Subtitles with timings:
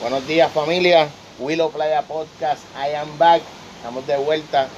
[0.00, 1.08] Buenos días familia,
[1.40, 3.42] Willow Playa Podcast, I am back,
[3.76, 4.68] estamos de vuelta.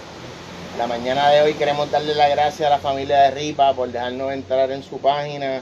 [0.78, 4.32] La mañana de hoy queremos darle las gracias a la familia de Ripa por dejarnos
[4.32, 5.60] entrar en su página,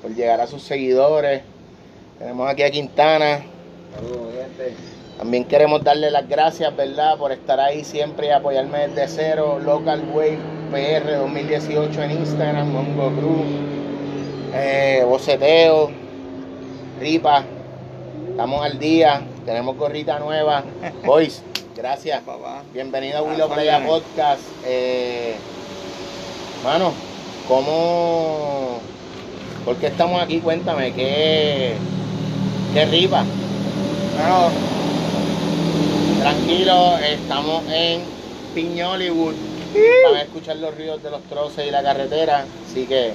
[0.00, 1.42] por llegar a sus seguidores.
[2.20, 3.44] Tenemos aquí a Quintana.
[3.96, 4.74] Saludos, gente.
[5.18, 9.58] También queremos darle las gracias, ¿verdad?, por estar ahí siempre y apoyarme desde cero.
[9.58, 10.38] Local Wave
[10.70, 13.46] PR 2018 en Instagram, Mongo Cruz,
[14.54, 15.90] eh, Boceteo,
[16.98, 17.44] Ripa.
[18.30, 20.64] Estamos al día, tenemos gorrita nueva.
[21.04, 21.42] Boys,
[21.76, 22.22] gracias.
[22.22, 22.62] Papá.
[22.72, 23.84] Bienvenido a Willow Playa.
[23.84, 24.42] Podcast.
[24.64, 25.36] Eh,
[26.64, 26.92] mano,
[27.46, 28.80] ¿cómo?
[29.64, 30.40] ¿Por qué estamos aquí?
[30.40, 31.74] Cuéntame, ¿qué,
[32.74, 33.24] qué ripa?
[34.16, 34.50] Bueno,
[36.20, 38.02] Tranquilo, estamos en
[38.54, 39.34] Piñollywood.
[40.04, 42.44] Van a escuchar los ríos de los troces y la carretera.
[42.68, 43.12] Así que,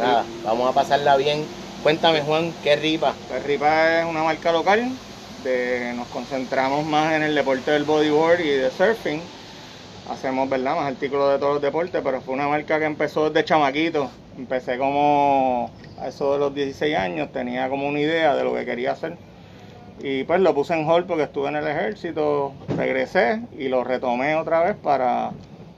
[0.00, 1.44] nada, vamos a pasarla bien.
[1.82, 3.14] Cuéntame, Juan, ¿qué ripa?
[3.28, 4.90] pues Ripa es una marca local.
[5.44, 9.22] De, nos concentramos más en el deporte del bodyboard y de surfing.
[10.10, 10.74] Hacemos, ¿verdad?
[10.74, 14.10] Más artículos de todos los deportes, pero fue una marca que empezó desde chamaquito.
[14.36, 18.64] Empecé como a eso de los 16 años, tenía como una idea de lo que
[18.64, 19.16] quería hacer.
[20.00, 24.34] Y pues lo puse en hold porque estuve en el ejército, regresé y lo retomé
[24.34, 25.30] otra vez para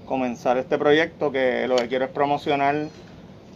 [0.06, 2.88] comenzar este proyecto que lo que quiero es promocionar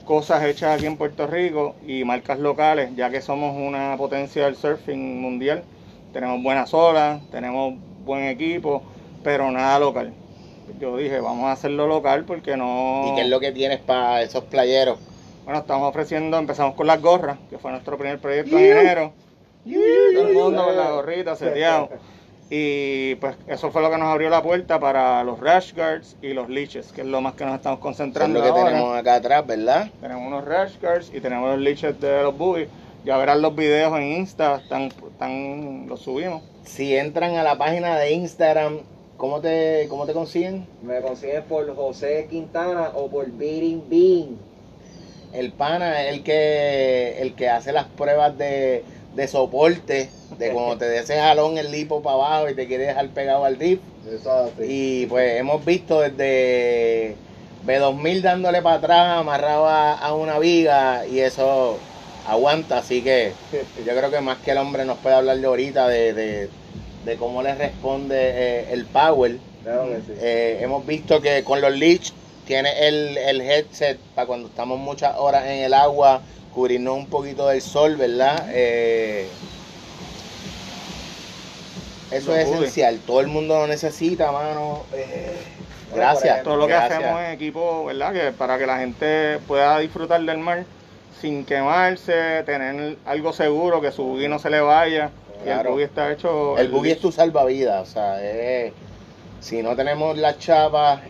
[0.04, 4.56] cosas hechas aquí en Puerto Rico y marcas locales, ya que somos una potencia del
[4.56, 5.64] surfing mundial.
[6.12, 7.74] Tenemos buenas olas, tenemos
[8.04, 8.82] buen equipo,
[9.22, 10.12] pero nada local.
[10.80, 13.04] Yo dije, vamos a hacerlo local porque no...
[13.06, 14.98] ¿Y qué es lo que tienes para esos playeros?
[15.44, 19.12] Bueno, estamos ofreciendo, empezamos con las gorras, que fue nuestro primer proyecto en enero.
[19.64, 21.90] Todo el mundo con la gorrita, seteado.
[22.56, 26.34] Y pues eso fue lo que nos abrió la puerta para los rash guards y
[26.34, 28.70] los leeches, que es lo más que nos estamos Eso es concentrando lo que ahora.
[28.70, 29.90] tenemos acá atrás, ¿verdad?
[30.00, 32.68] Tenemos unos rash guards y tenemos los leeches de los boogies.
[33.04, 36.44] Ya verán los videos en Insta, están, están, los subimos.
[36.62, 38.82] Si entran a la página de Instagram,
[39.16, 40.64] ¿cómo te, cómo te consiguen?
[40.80, 44.38] Me consigues por José Quintana o por Beating Bean.
[45.32, 48.84] El pana es el que, el que hace las pruebas de,
[49.14, 52.86] de soporte, de cuando te des ese jalón el lipo para abajo y te quiere
[52.86, 53.80] dejar pegado al rip.
[54.58, 57.16] Y pues hemos visto desde
[57.60, 61.78] B2000 dándole para atrás, amarrado a, a una viga y eso
[62.22, 62.78] aguanta.
[62.78, 66.12] Así que yo creo que más que el hombre nos puede hablar de ahorita de,
[66.12, 66.50] de,
[67.04, 69.38] de cómo le responde eh, el power.
[69.62, 70.18] Claro que sí.
[70.20, 72.12] Eh, hemos visto que con los leech
[72.46, 76.20] tiene el, el headset para cuando estamos muchas horas en el agua,
[76.52, 78.46] cubrirnos un poquito del sol, ¿verdad?
[78.50, 79.28] Eh,
[82.10, 84.84] eso es esencial, todo el mundo lo necesita, mano.
[84.94, 85.34] Eh,
[85.94, 86.42] gracias.
[86.44, 87.00] Todo lo que gracias.
[87.00, 88.12] hacemos en equipo, ¿verdad?
[88.12, 90.64] Que para que la gente pueda disfrutar del mar
[91.20, 95.10] sin quemarse, tener algo seguro, que su buggy no se le vaya.
[95.44, 96.56] Y el buggy está hecho...
[96.58, 98.72] El buggy es tu salvavidas, o sea, es-
[99.40, 101.00] si no tenemos las chapas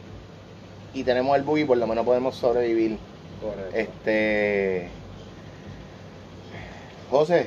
[0.94, 2.98] y tenemos el buggy, por lo menos podemos sobrevivir.
[3.42, 3.76] Correcto.
[3.76, 4.88] Este.
[7.10, 7.46] José,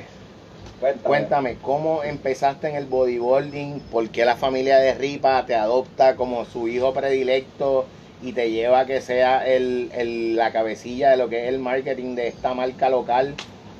[0.80, 1.02] Cuéntame.
[1.04, 3.80] cuéntame, ¿cómo empezaste en el bodyboarding?
[3.90, 7.86] ¿Por qué la familia de Ripa te adopta como su hijo predilecto
[8.22, 11.58] y te lleva a que sea el, el- la cabecilla de lo que es el
[11.58, 13.34] marketing de esta marca local?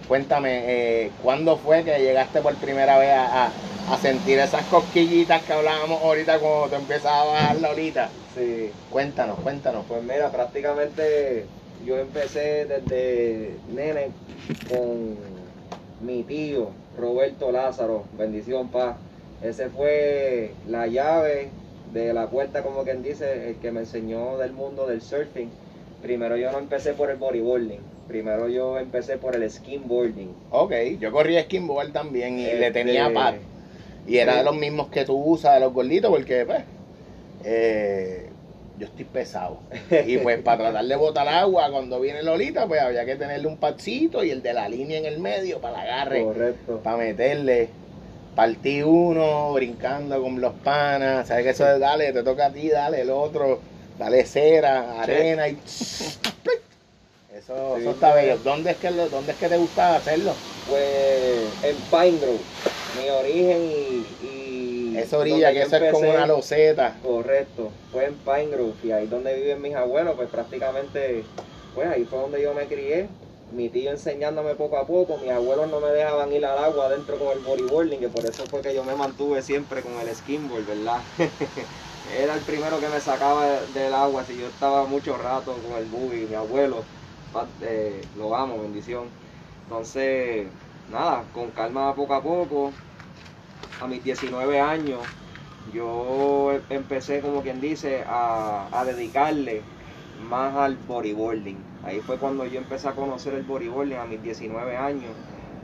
[0.08, 3.52] Cuéntame, eh, ¿cuándo fue que llegaste por primera vez a, a-
[3.86, 8.10] a sentir esas cosquillitas que hablábamos ahorita cuando te empezabas a bajarla ahorita?
[8.34, 8.72] Sí.
[8.90, 9.84] Cuéntanos, cuéntanos.
[9.86, 11.46] Pues mira, prácticamente
[11.84, 14.12] yo empecé desde nene
[14.66, 15.16] con
[16.00, 18.96] mi tío Roberto Lázaro, bendición paz.
[19.40, 21.50] Ese fue la llave
[21.92, 25.50] de la puerta, como quien dice, el que me enseñó del mundo del surfing.
[26.00, 30.34] Primero yo no empecé por el bodyboarding, primero yo empecé por el skimboarding.
[30.50, 33.34] Ok, yo corría skimboard también y le Este, tenía pad.
[34.06, 34.38] Y era sí.
[34.38, 36.62] de los mismos que tú usas, de los gorditos, porque pues,
[37.44, 38.30] eh,
[38.78, 39.58] yo estoy pesado.
[40.06, 43.58] Y pues para tratar de botar agua cuando viene Lolita, pues había que tenerle un
[43.58, 46.80] padcito y el de la línea en el medio para el agarre, Correcto.
[46.82, 47.68] para meterle.
[48.34, 52.68] Partí uno, brincando con los panas, sabes que eso de dale, te toca a ti,
[52.68, 53.58] dale el otro,
[53.98, 55.58] dale cera, arena y...
[57.38, 58.38] Eso, Sí, eso está bello.
[58.38, 60.34] ¿Dónde es, que, ¿Dónde es que te gustaba hacerlo?
[60.66, 62.40] Pues en Pine Grove,
[62.96, 64.26] mi origen y...
[64.26, 66.96] y Esa orilla, que eso es como una loseta.
[67.00, 71.24] Correcto, fue en Pine Grove y ahí donde viven mis abuelos, pues prácticamente,
[71.74, 73.08] pues ahí fue donde yo me crié.
[73.54, 77.16] Mi tío enseñándome poco a poco, mis abuelos no me dejaban ir al agua adentro
[77.18, 80.66] con el bodyboarding, que por eso fue que yo me mantuve siempre con el skimboard,
[80.66, 81.00] ¿verdad?
[82.20, 85.86] Era el primero que me sacaba del agua, si yo estaba mucho rato con el
[85.86, 86.84] buggy, mi abuelo,
[87.62, 89.04] eh, lo amo, bendición.
[89.64, 90.46] Entonces,
[90.90, 92.72] nada, con calma poco a poco,
[93.80, 95.00] a mis 19 años,
[95.72, 99.62] yo em, empecé, como quien dice, a, a dedicarle
[100.28, 101.56] más al bodyboarding.
[101.84, 105.12] Ahí fue cuando yo empecé a conocer el bodyboarding a mis 19 años.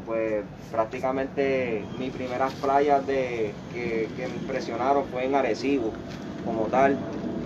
[0.06, 5.92] Pues prácticamente mis primeras playas de, que, que me impresionaron fue en Arecibo,
[6.44, 6.98] como tal.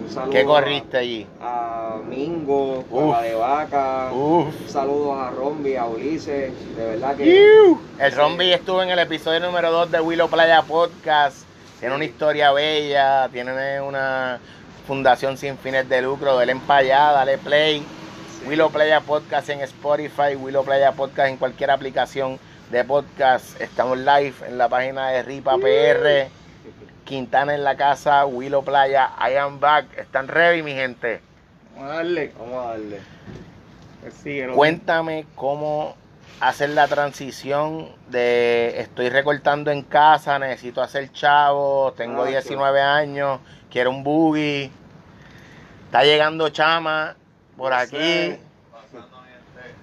[0.08, 1.26] Un saludo ¿Qué corriste allí?
[1.38, 3.14] A, Mingo, Uf.
[3.14, 4.10] a de Vaca.
[4.10, 4.55] Uf.
[4.66, 6.52] Saludos a Rombi, a Ulises.
[6.76, 7.76] De verdad que.
[7.99, 11.43] El Rombi estuvo en el episodio número 2 de Willow Playa Podcast.
[11.78, 14.40] Tiene una historia bella, tiene una
[14.87, 16.37] fundación sin fines de lucro.
[16.37, 17.81] Dale en allá, dale play.
[17.81, 18.49] Sí.
[18.49, 22.38] Willow Playa Podcast en Spotify, Willow Playa Podcast en cualquier aplicación
[22.70, 23.61] de podcast.
[23.61, 26.38] Estamos live en la página de Ripa PR.
[27.08, 29.87] Quintana en la casa, Willow Playa, I am back.
[29.96, 31.22] ¿Están ready, mi gente?
[31.75, 32.32] Vamos a darle.
[32.38, 32.99] Vamos a darle.
[34.02, 35.96] Pues sí, Cuéntame cómo
[36.38, 43.40] hacer la transición de estoy recortando en casa, necesito hacer chavo, tengo Ah, 19 años,
[43.70, 44.70] quiero un boogie.
[45.87, 47.16] Está llegando chama
[47.56, 48.37] por aquí.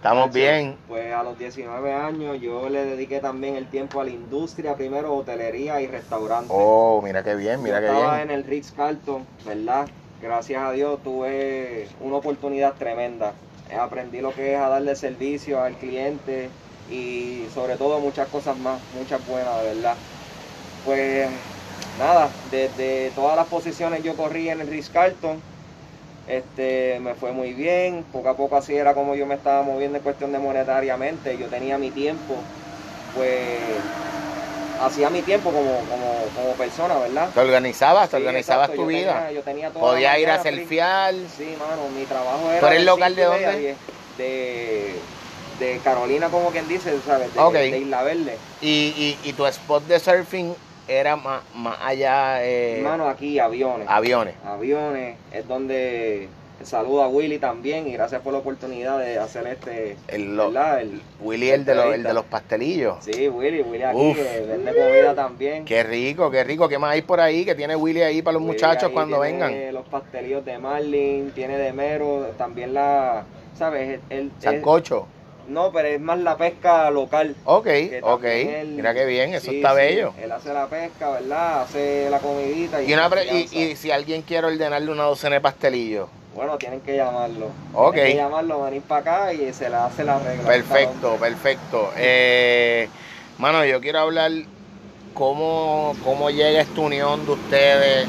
[0.06, 0.78] Estamos bien.
[0.88, 5.16] Pues a los 19 años yo le dediqué también el tiempo a la industria, primero
[5.16, 6.54] hotelería y restaurante.
[6.56, 8.30] Oh, mira qué bien, mira yo qué estaba bien.
[8.30, 9.88] en el Ritz Carlton, ¿verdad?
[10.22, 13.34] Gracias a Dios tuve una oportunidad tremenda.
[13.75, 16.52] Aprendí lo que es a darle servicio al cliente
[16.92, 19.96] y sobre todo muchas cosas más, muchas buenas, de verdad.
[20.86, 21.30] Pues
[21.98, 25.42] nada, desde todas las posiciones yo corrí en el Ritz Carlton.
[26.27, 29.98] Este, me fue muy bien, poco a poco así era como yo me estaba moviendo
[29.98, 32.36] en cuestión de monetariamente, yo tenía mi tiempo,
[33.16, 33.60] pues
[34.81, 37.30] hacía mi tiempo como, como, como persona, ¿verdad?
[37.33, 39.13] Te organizabas, te Sí, organizabas exacto, tu yo vida.
[39.13, 41.13] tenía- yo tenía toda Podías ir a selfiear.
[41.38, 42.60] Sí, mano, mi trabajo era.
[42.60, 43.75] ¿Tú eres de local de dónde?
[44.18, 44.95] De,
[45.60, 47.33] de Carolina, como quien dice, ¿sabes?
[47.36, 48.38] De, de Isla Verde.
[48.62, 48.68] Y,
[49.24, 50.56] y, y tu spot de surfing
[50.88, 53.88] era más, más allá eh, Hermano, aquí aviones.
[53.90, 54.36] aviones.
[54.46, 56.28] Aviones, es donde
[56.64, 59.98] saludo a Willy también y gracias por la oportunidad de hacer este.
[60.08, 60.48] El, lo-.
[60.78, 62.98] El- Willy, el de, los, el de los pastelillos.
[63.04, 64.16] Sí, Willy, Willy aquí, Uf.
[64.18, 65.66] que vende comida también.
[65.66, 66.68] Qué rico, qué rico.
[66.70, 69.34] ¿Qué más hay por ahí que tiene Willy ahí para los Willy muchachos cuando tiene
[69.34, 69.74] vengan?
[69.74, 73.26] Los pastelillos de Marlin, tiene de Mero, también la.
[73.58, 74.00] ¿Sabes?
[74.10, 75.08] El, el- Sancocho.
[75.47, 77.36] No, pero es más la pesca local.
[77.45, 78.24] Ok, que ok.
[78.24, 80.13] él- Mira qué bien, eso sí, está sí, bello.
[80.21, 81.62] Él hace la pesca, ¿verdad?
[81.62, 85.42] Hace la comidita y, Y, una y, y si alguien quiere ordenarle una docena de
[85.42, 86.09] pastelillos.
[86.36, 87.47] Bueno, tienen que llamarlo.
[87.74, 87.94] Ok.
[87.94, 90.44] Tienen que llamarlo, venir para acá y se le hace la regla.
[90.45, 91.92] Perfecto, perfecto.
[91.95, 92.89] Eh,
[93.38, 94.31] mano, yo quiero hablar
[95.13, 98.07] cómo, cómo llega esta unión de ustedes,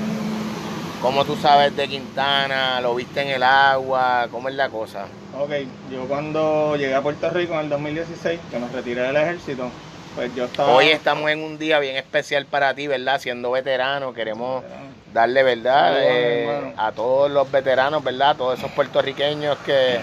[1.01, 5.07] cómo tú sabes de Quintana, lo viste en el agua, cómo es la cosa.
[5.39, 5.51] Ok,
[5.91, 9.69] yo cuando llegué a Puerto Rico en el 2016, que nos retiré del ejército,
[10.15, 10.73] pues yo estaba...
[10.73, 13.21] Hoy estamos en un día bien especial para ti, ¿verdad?
[13.21, 14.65] Siendo veterano, queremos
[15.13, 15.93] darle, ¿verdad?
[15.99, 18.31] Eh, a todos los veteranos, ¿verdad?
[18.31, 20.01] A todos esos puertorriqueños que,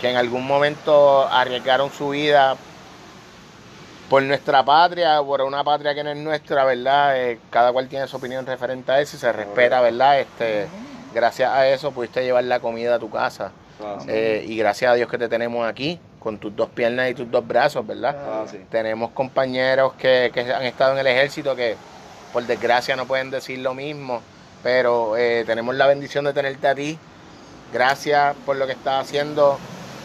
[0.00, 2.56] que en algún momento arriesgaron su vida
[4.08, 7.20] por nuestra patria, por una patria que no es nuestra, ¿verdad?
[7.20, 10.20] Eh, cada cual tiene su opinión referente a eso y se respeta, ¿verdad?
[10.20, 10.68] Este,
[11.14, 13.52] gracias a eso pudiste llevar la comida a tu casa.
[14.08, 17.30] Eh, y gracias a Dios que te tenemos aquí, con tus dos piernas y tus
[17.30, 18.16] dos brazos, ¿verdad?
[18.42, 18.66] Fácil.
[18.70, 21.76] Tenemos compañeros que, que han estado en el ejército que
[22.32, 24.22] por desgracia no pueden decir lo mismo,
[24.62, 26.98] pero eh, tenemos la bendición de tenerte a ti.
[27.72, 29.58] Gracias por lo que estás haciendo.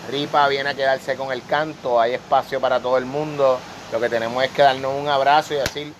[0.10, 3.60] Ripa viene a quedarse con el canto, hay espacio para todo el mundo.
[3.92, 5.94] Lo que tenemos es que darnos un abrazo y decir,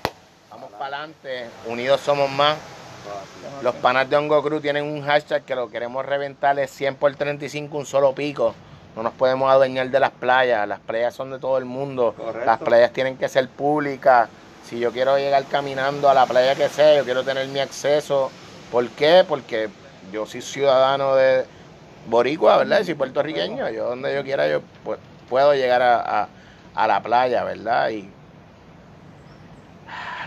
[0.50, 2.58] vamos para adelante, unidos somos más.
[3.62, 7.16] Los panas de Hongo Cruz tienen un hashtag que lo queremos reventar, es 100 por
[7.16, 8.54] 35, un solo pico.
[8.96, 12.14] No nos podemos adueñar de las playas, las playas son de todo el mundo.
[12.18, 12.46] Correcto.
[12.46, 14.30] Las playas tienen que ser públicas.
[14.66, 18.32] Si yo quiero llegar caminando a la playa que sea, yo quiero tener mi acceso.
[18.72, 19.24] ¿Por qué?
[19.28, 19.70] Porque
[20.12, 21.46] yo soy ciudadano de
[22.08, 22.80] Boricua, ¿verdad?
[22.82, 23.70] Y soy puertorriqueño.
[23.70, 24.98] Yo donde yo quiera, yo pu-
[25.30, 26.28] puedo llegar a, a-
[26.74, 27.90] a la playa, ¿verdad?
[27.90, 28.10] Y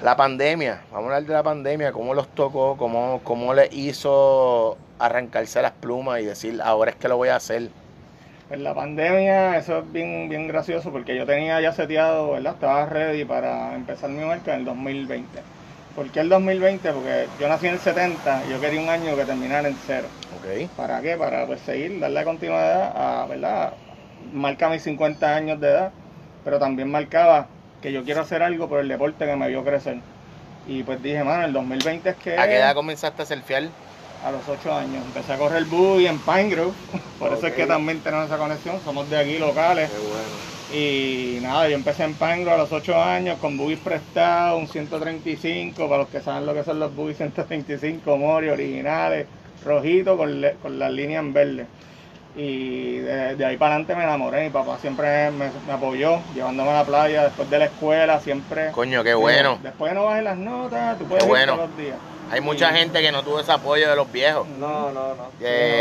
[0.03, 4.77] la pandemia, vamos a hablar de la pandemia, cómo los tocó, cómo, cómo les hizo
[4.99, 7.71] arrancarse las plumas y decir, ahora es que lo voy a hacer.
[8.49, 12.55] Pues la pandemia, eso es bien, bien gracioso porque yo tenía ya seteado, ¿verdad?
[12.55, 15.41] Estaba ready para empezar mi marca en el 2020.
[15.95, 16.93] ¿Por qué el 2020?
[16.93, 20.07] Porque yo nací en el 70 y yo quería un año que terminara en cero.
[20.39, 20.71] ¿Ok?
[20.77, 21.17] ¿Para qué?
[21.17, 23.73] Para pues seguir, darle continuidad a, ¿verdad?
[24.33, 25.93] Marca mis 50 años de edad,
[26.45, 27.49] pero también marcaba
[27.83, 29.99] que yo quiero hacer algo por el deporte que me vio crecer.
[30.67, 32.39] Y pues dije, mano, el 2020 es que...
[32.39, 33.69] ¿A qué edad comenzaste a surfear?
[34.25, 35.05] A los 8 años.
[35.07, 36.73] Empecé a correr buggy en Pine Grove.
[37.19, 38.79] Por eso es que también tenemos esa conexión.
[38.85, 39.91] Somos de aquí locales.
[39.91, 40.59] Qué bueno.
[40.71, 45.89] Y nada, yo empecé en Pangro a los 8 años con buggies prestados, un 135,
[45.89, 49.27] para los que saben lo que son los buggies 135, Mori, originales,
[49.65, 51.67] rojitos con, con las líneas en verde.
[52.39, 54.45] Y de, ahí para adelante me enamoré.
[54.45, 58.71] Mi papá siempre me, apoyó, llevándome a la playa después de la escuela, siempre.
[58.71, 59.59] Coño, qué bueno.
[59.61, 61.97] después no bajes las notas, tú puedes ir todos los días.
[62.31, 64.47] Hay mucha gente que no tuvo ese apoyo de los viejos.
[64.47, 65.25] No, no, no.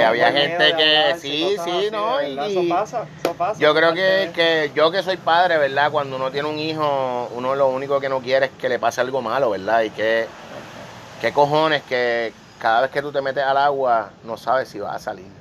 [0.07, 2.23] había gente que sí, sí, no.
[2.23, 3.59] Y, eso pasa, eso pasa.
[3.59, 5.91] Yo creo que, que yo que soy padre, ¿verdad?
[5.91, 9.01] Cuando uno tiene un hijo, uno lo único que no quiere es que le pase
[9.01, 9.81] algo malo, ¿verdad?
[9.83, 10.25] Y que,
[11.21, 14.95] qué cojones que cada vez que tú te metes al agua no sabes si vas
[14.95, 15.36] a salir.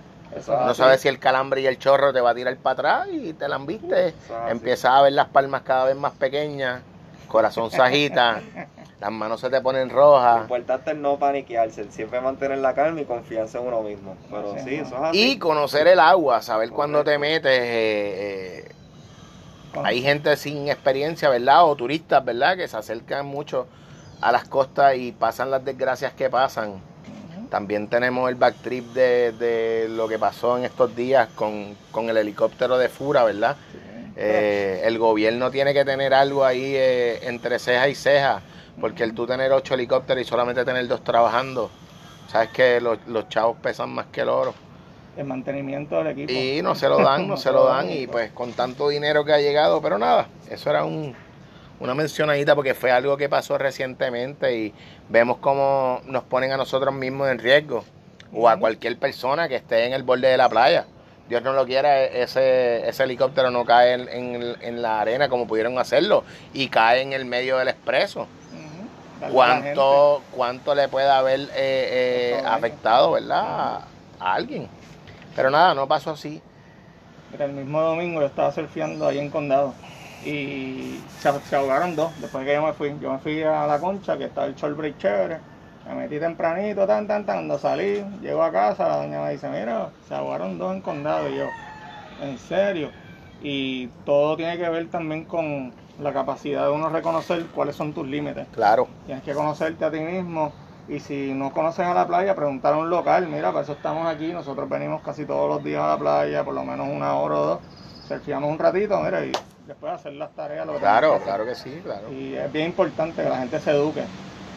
[0.48, 3.32] No sabes si el calambre y el chorro te va a tirar para atrás y
[3.32, 4.14] te la viste.
[4.48, 6.82] Empiezas a ver las palmas cada vez más pequeñas,
[7.28, 8.40] corazón sajita.
[9.00, 10.36] las manos se te ponen rojas.
[10.36, 14.16] Lo importante es no paniquearse, siempre mantener la calma y confianza en uno mismo.
[14.30, 15.32] Pero sí, eso es así.
[15.32, 17.52] Y conocer el agua, saber cuándo te metes.
[17.52, 18.72] Eh, eh,
[19.84, 21.64] hay gente sin experiencia, ¿verdad?
[21.66, 22.56] O turistas, ¿verdad?
[22.56, 23.66] Que se acercan mucho
[24.22, 26.80] a las costas y pasan las desgracias que pasan.
[27.50, 32.16] También tenemos el backtrip de, de lo que pasó en estos días con, con el
[32.16, 33.56] helicóptero de Fura, ¿verdad?
[34.16, 36.74] Eh, el gobierno tiene que tener algo ahí
[37.22, 38.42] entre ceja y ceja
[38.80, 41.70] porque el tú tener ocho helicópteros y solamente tener dos trabajando,
[42.28, 42.98] sabes que los,
[43.28, 44.54] chavos pesan más que el oro.
[45.16, 46.30] El mantenimiento del equipo.
[46.30, 47.90] Y no se lo dan, no se lo dan.
[47.90, 51.14] Y pues con tanto dinero que ha llegado, pero nada, eso era un,
[51.80, 54.74] una mencionadita porque fue algo que pasó recientemente y
[55.08, 57.84] vemos cómo nos ponen a nosotros mismos en riesgo
[58.32, 60.86] o a cualquier persona que esté en el borde de la playa.
[61.28, 65.76] Dios no lo quiera, ese, ese helicóptero no cae en, en, la arena como pudieron
[65.78, 68.28] hacerlo y cae en el medio del expreso
[69.32, 73.80] cuánto, cuánto le puede haber eh, eh, afectado, ¿verdad?
[74.20, 74.68] A, alguien.
[75.34, 76.40] Pero nada, no pasó así.
[77.38, 79.74] el mismo domingo yo estaba surfeando ahí en Condado
[80.26, 82.96] y se, ahogaron dos después que yo me fui.
[83.00, 85.38] Yo me fui a la concha, que estaba el short break chévere.
[85.86, 87.36] Me metí tempranito, tan, tan, tan.
[87.36, 91.28] Cuando salí, llego a casa, la doña me dice, mira, se ahogaron dos en Condado.
[91.30, 91.46] Y yo,
[92.20, 92.90] ¿en serio?
[93.40, 98.06] Y todo tiene que ver también con la capacidad de uno reconocer cuáles son tus
[98.06, 98.48] límites.
[98.52, 98.88] Claro.
[99.06, 100.52] Tienes que conocerte a ti mismo
[100.88, 104.06] y si no conoces a la playa, preguntar a un local, mira, para eso estamos
[104.06, 107.34] aquí, nosotros venimos casi todos los días a la playa, por lo menos una hora
[107.34, 107.60] o dos,
[108.06, 109.32] surfeamos un ratito, mira, y
[109.66, 110.66] después hacer las tareas.
[110.66, 112.12] Lo claro, claro que sí, claro.
[112.12, 114.04] Y es bien importante que la gente se eduque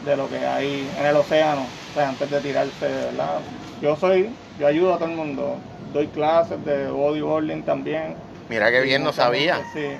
[0.04, 3.40] de lo que hay en el océano, antes de tirarse, ¿verdad?
[3.82, 5.56] Yo soy, yo ayudo a todo el mundo,
[5.92, 8.14] doy clases de bodyboarding también.
[8.48, 9.60] Mira qué bien, no sabía.
[9.72, 9.96] Sí.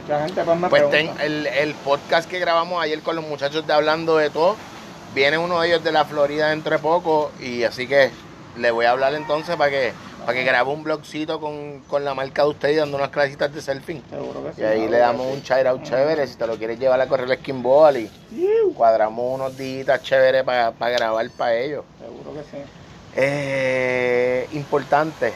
[0.00, 4.16] Mucha gente pues me Pues el, podcast que grabamos ayer con los muchachos de Hablando
[4.16, 4.56] de Todo,
[5.14, 8.10] viene uno de ellos de la Florida dentro de poco y así que
[8.56, 9.92] le voy a hablar entonces para que
[10.28, 13.62] para que grabe un blogcito con, la marca de usted y dando unas clasitas de
[13.62, 14.02] surfing.
[14.10, 14.60] Seguro que sí.
[14.60, 17.30] Y ahí le damos un shout out chévere si te lo quieres llevar a correr
[17.30, 18.10] el skinball y
[18.74, 21.82] cuadramos unos días chéveres para grabar para ellos.
[21.98, 22.62] Seguro que sí.
[23.16, 25.32] Eh, importante,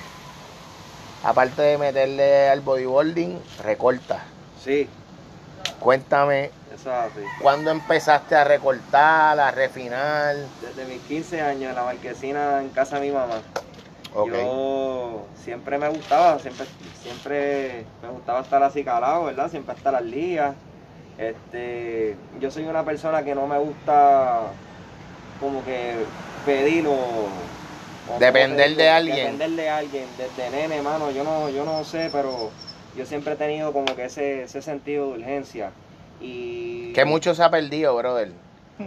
[1.24, 4.24] aparte de meterle al bodyboarding, recorta.
[4.62, 4.90] Sí.
[5.80, 6.50] Cuéntame,
[7.40, 10.36] ¿cuándo empezaste a recortar, a refinar?
[10.60, 13.40] Desde mis 15 años en la marquesina en casa de mi mamá.
[14.14, 16.66] Yo siempre me gustaba, siempre,
[17.02, 19.50] siempre me gustaba estar así calado, ¿verdad?
[19.50, 20.54] Siempre estar al día.
[21.18, 24.40] Este, yo soy una persona que no me gusta
[25.40, 25.94] como que
[26.44, 27.28] pedir o,
[28.18, 29.16] depender de alguien.
[29.16, 32.50] Depender de alguien, desde nene, hermano, yo no, yo no sé, pero
[32.96, 35.70] yo siempre he tenido como que ese, ese sentido de urgencia.
[36.20, 36.92] Y...
[36.92, 38.32] Que mucho se ha perdido, brother.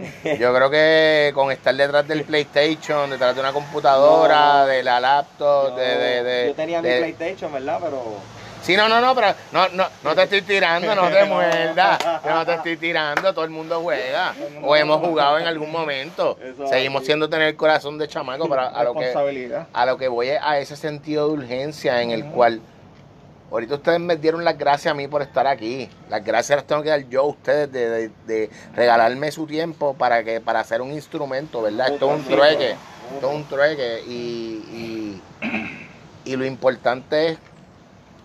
[0.38, 5.76] Yo creo que con estar detrás del PlayStation, detrás de una computadora, de la laptop,
[5.76, 7.78] de, de, Yo tenía mi PlayStation, ¿verdad?
[7.82, 8.02] Pero...
[8.62, 12.44] Sí, no, no, no, pero no, no, no te estoy tirando, no te muerdas, no
[12.44, 16.36] te estoy tirando, todo el mundo juega, o hemos jugado en algún momento,
[16.68, 19.12] seguimos siendo tener el corazón de chamaco, pero a lo que,
[19.72, 22.60] a lo que voy es a ese sentido de urgencia en el cual
[23.50, 25.88] Ahorita ustedes me dieron las gracias a mí por estar aquí.
[26.10, 30.40] Las gracias las tengo que dar yo a ustedes de, regalarme su tiempo para que
[30.40, 31.92] para hacer un instrumento, ¿verdad?
[31.92, 32.70] Esto es un trueque.
[33.14, 34.02] Esto es un trueque.
[34.08, 35.22] Y,
[36.24, 37.38] y, lo importante es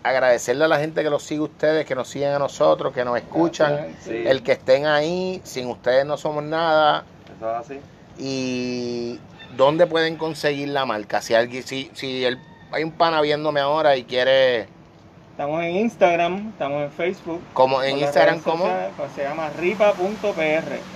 [0.03, 3.15] agradecerle a la gente que los sigue ustedes, que nos siguen a nosotros, que nos
[3.15, 3.95] escuchan.
[4.07, 7.05] El que estén ahí, sin ustedes no somos nada.
[7.37, 7.79] Eso es así.
[8.17, 9.19] Y
[9.55, 11.21] dónde pueden conseguir la marca.
[11.21, 12.39] Si alguien, si, si el,
[12.71, 14.67] hay un pana viéndome ahora y quiere
[15.41, 17.41] Estamos en Instagram, estamos en Facebook.
[17.53, 18.63] ¿Cómo en Instagram cómo?
[18.95, 20.37] Pues se llama ripa.pr.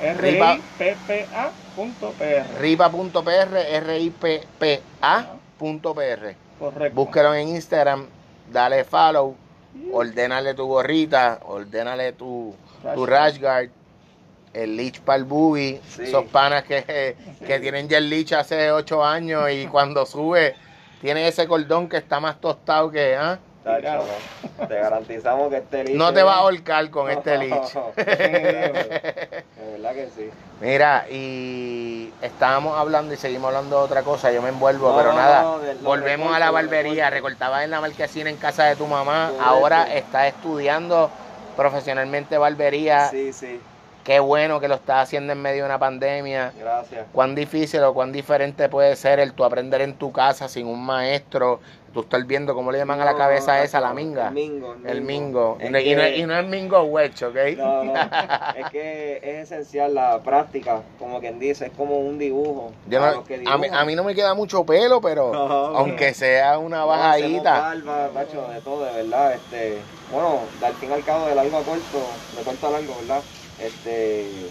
[0.04, 2.62] R I P P A.pr.
[2.62, 6.36] Ripa.pr, R I P P A.pr.
[6.60, 6.96] Correcto.
[6.96, 8.06] Búsquelo en Instagram,
[8.52, 9.36] dale follow
[9.92, 12.54] ordénale tu gorrita, ordénale tu,
[12.94, 13.70] tu rash guard,
[14.54, 17.16] el leech para el booby, esos panas que,
[17.48, 20.54] que tienen ya el leech hace 8 años y cuando sube
[21.02, 23.18] tiene ese cordón que está más tostado que...
[23.66, 24.66] ¿ah?
[24.68, 25.96] Te garantizamos que este lich.
[25.96, 27.74] No te va a ahorcar con este lich.
[27.96, 30.30] de verdad que sí.
[30.62, 34.32] Mira, y estábamos hablando y seguimos hablando de otra cosa.
[34.32, 35.58] Yo me envuelvo, pero nada.
[35.82, 37.10] volvemos a la barbería.
[37.10, 39.32] Recortabas en la marquesina en casa de tu mamá.
[39.42, 41.10] Ahora estás estudiando
[41.56, 43.10] profesionalmente barbería.
[43.10, 43.60] Sí, sí.
[44.06, 46.54] Qué bueno que lo estás haciendo en medio de una pandemia.
[46.60, 47.08] Gracias.
[47.12, 50.86] Cuán difícil o cuán diferente puede ser el tu aprender en tu casa sin un
[50.86, 51.60] maestro.
[51.96, 54.28] Tú estás viendo cómo le llaman a la cabeza esa, la minga.
[54.28, 54.76] El mingo.
[54.86, 55.58] El mingo.
[55.62, 57.36] y, no, es mingo wedge, ¿ok?
[57.56, 57.94] No, no.
[58.58, 62.74] es que es esencial la práctica, como quien dice, es como un dibujo.
[63.48, 67.62] a, mí, a, mí, no me queda mucho pelo, pero aunque sea una bajadita.
[67.62, 69.36] barba, macho, de todo, de verdad.
[69.36, 69.78] Este,
[70.12, 73.22] bueno, al fin al cabo de largo a corto, de corto a largo, ¿verdad?
[73.58, 74.50] Este.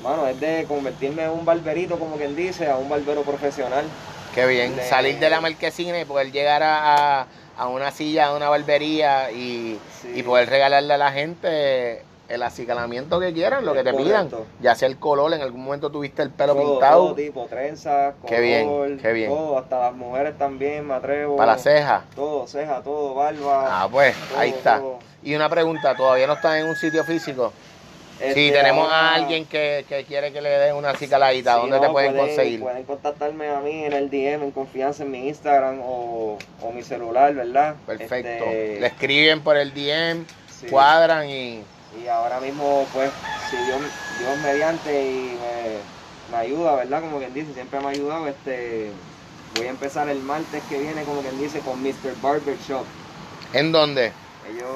[0.00, 3.84] Mano, es de convertirme en un barberito, como quien dice, a un barbero profesional.
[4.34, 7.26] Qué bien, salir de la marquesina y poder llegar a,
[7.70, 9.78] una silla, a una barbería y,
[10.24, 14.28] poder regalarle a la gente el acicalamiento que quieran, lo que te pidan.
[14.60, 17.06] Ya sea el color, en algún momento tuviste el pelo pintado.
[17.06, 19.30] Todo tipo, trenzas, color, qué bien, qué bien.
[19.30, 21.36] todo, hasta las mujeres también, me atrevo.
[21.36, 22.04] Para la ceja.
[22.14, 23.82] Todo, ceja, todo, barba.
[23.82, 24.82] Ah, pues, ahí está.
[25.22, 27.52] Y una pregunta, ¿todavía no estás en un sitio físico?
[28.18, 32.16] Si este, tenemos a alguien que, quiere que le den una cicaladita, ¿dónde te pueden,
[32.16, 32.60] conseguir?
[32.60, 36.36] Pueden contactarme a mí en el DM, en confianza, en mi Instagram o,
[36.74, 37.76] mi celular, ¿verdad?
[37.86, 38.44] Perfecto.
[38.44, 40.24] Este, le escriben por el DM,
[40.68, 41.62] cuadran y...
[42.02, 43.10] Y ahora mismo, pues,
[43.50, 43.80] si Dios,
[44.18, 45.38] Dios mediante y
[46.30, 47.00] me, ayuda, ¿verdad?
[47.00, 48.90] Como quien dice, siempre me ha ayudado, este...
[49.56, 52.20] Voy a empezar el martes que viene, como quien dice, con Mr.
[52.20, 52.84] Barber Shop.
[53.54, 54.12] ¿En dónde?
[54.50, 54.68] Ellos,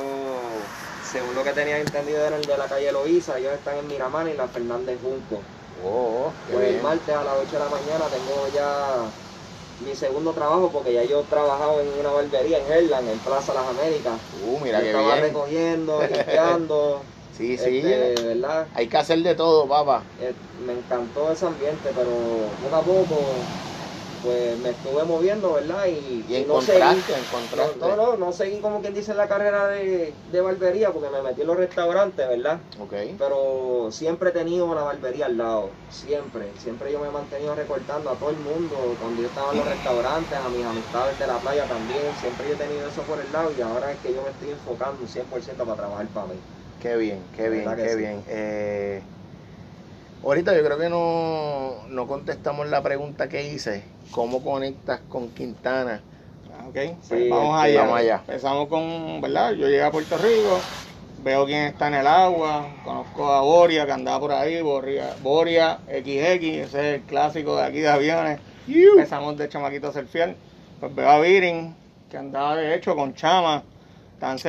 [1.11, 3.39] según lo que tenía entendido, era el de la calle Loíza.
[3.39, 5.43] Ellos están en Miramar y la Fernández Junco.
[5.85, 9.11] Oh, pues el martes a las 8 de la mañana tengo ya
[9.85, 13.53] mi segundo trabajo porque ya yo he trabajado en una barbería en Herland, en Plaza
[13.55, 14.15] Las Américas.
[14.47, 17.03] Uh, mira qué estaba recogiendo, limpiando.
[17.37, 17.79] sí, sí.
[17.79, 18.67] Este, ¿verdad?
[18.75, 20.03] Hay que hacer de todo, papá.
[20.21, 20.33] Eh,
[20.65, 22.11] me encantó ese ambiente, pero
[22.63, 23.17] poco a poco
[24.23, 25.87] pues me estuve moviendo, ¿verdad?
[25.87, 27.03] Y, y no seguí,
[27.81, 31.49] No, no, no seguí como quien dice la carrera de, barbería porque me metí en
[31.49, 32.61] los restaurantes, ¿verdad?
[32.79, 32.95] Ok.
[33.19, 36.57] Pero siempre he tenido la barbería al lado, siempre.
[36.57, 39.67] Siempre yo me he mantenido recortando a todo el mundo, cuando yo estaba en los
[39.67, 43.33] restaurantes, a mis amistades de la playa también, siempre yo he tenido eso por el
[43.33, 46.35] lado y ahora es que yo me estoy enfocando 100% para trabajar para mí.
[46.79, 48.25] Qué bien, qué bien, qué bien.
[48.29, 49.03] Eh,
[50.25, 56.01] ahorita yo creo que no, no contestamos la pregunta que hice cómo conectas con Quintana.
[56.53, 56.75] Ah, ok,
[57.09, 57.81] pues vamos, allá.
[57.81, 58.17] vamos allá.
[58.27, 59.53] Empezamos con, ¿verdad?
[59.53, 60.61] Yo llegué a Puerto Rico,
[61.23, 65.79] veo quién está en el agua, conozco a Boria que andaba por ahí, Boria, Boria
[65.89, 68.39] XX, ese es el clásico de aquí de aviones.
[68.69, 70.37] Empezamos de chamaquito a ser fiel.
[70.79, 71.75] Pues veo a Virin,
[72.11, 73.65] que andaba de hecho con Chama.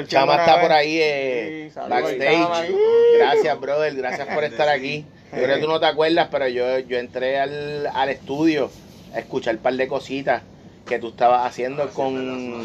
[0.07, 2.75] Chama está por ahí eh, backstage.
[3.17, 3.95] Gracias, brother.
[3.95, 5.05] Gracias por estar aquí.
[5.35, 8.69] Yo creo que tú no te acuerdas, pero yo, yo entré al, al estudio
[9.15, 10.43] escuchar un par de cositas
[10.87, 12.63] que tú estabas haciendo con,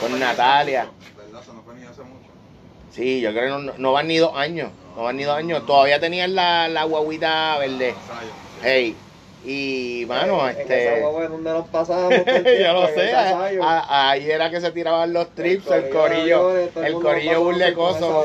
[0.00, 0.88] con Natalia.
[2.90, 4.70] Sí, yo creo que no, no, van ni dos años.
[4.96, 5.66] No van ni dos años.
[5.66, 7.94] Todavía tenían la, la guaguita verde.
[8.62, 8.96] Hey.
[9.44, 11.00] Y, mano, este.
[11.02, 12.10] donde nos pasábamos.
[12.26, 13.14] yo lo sé.
[13.14, 16.58] ahí era que se tiraban los trips, el corillo.
[16.58, 18.24] El corillo burlecoso.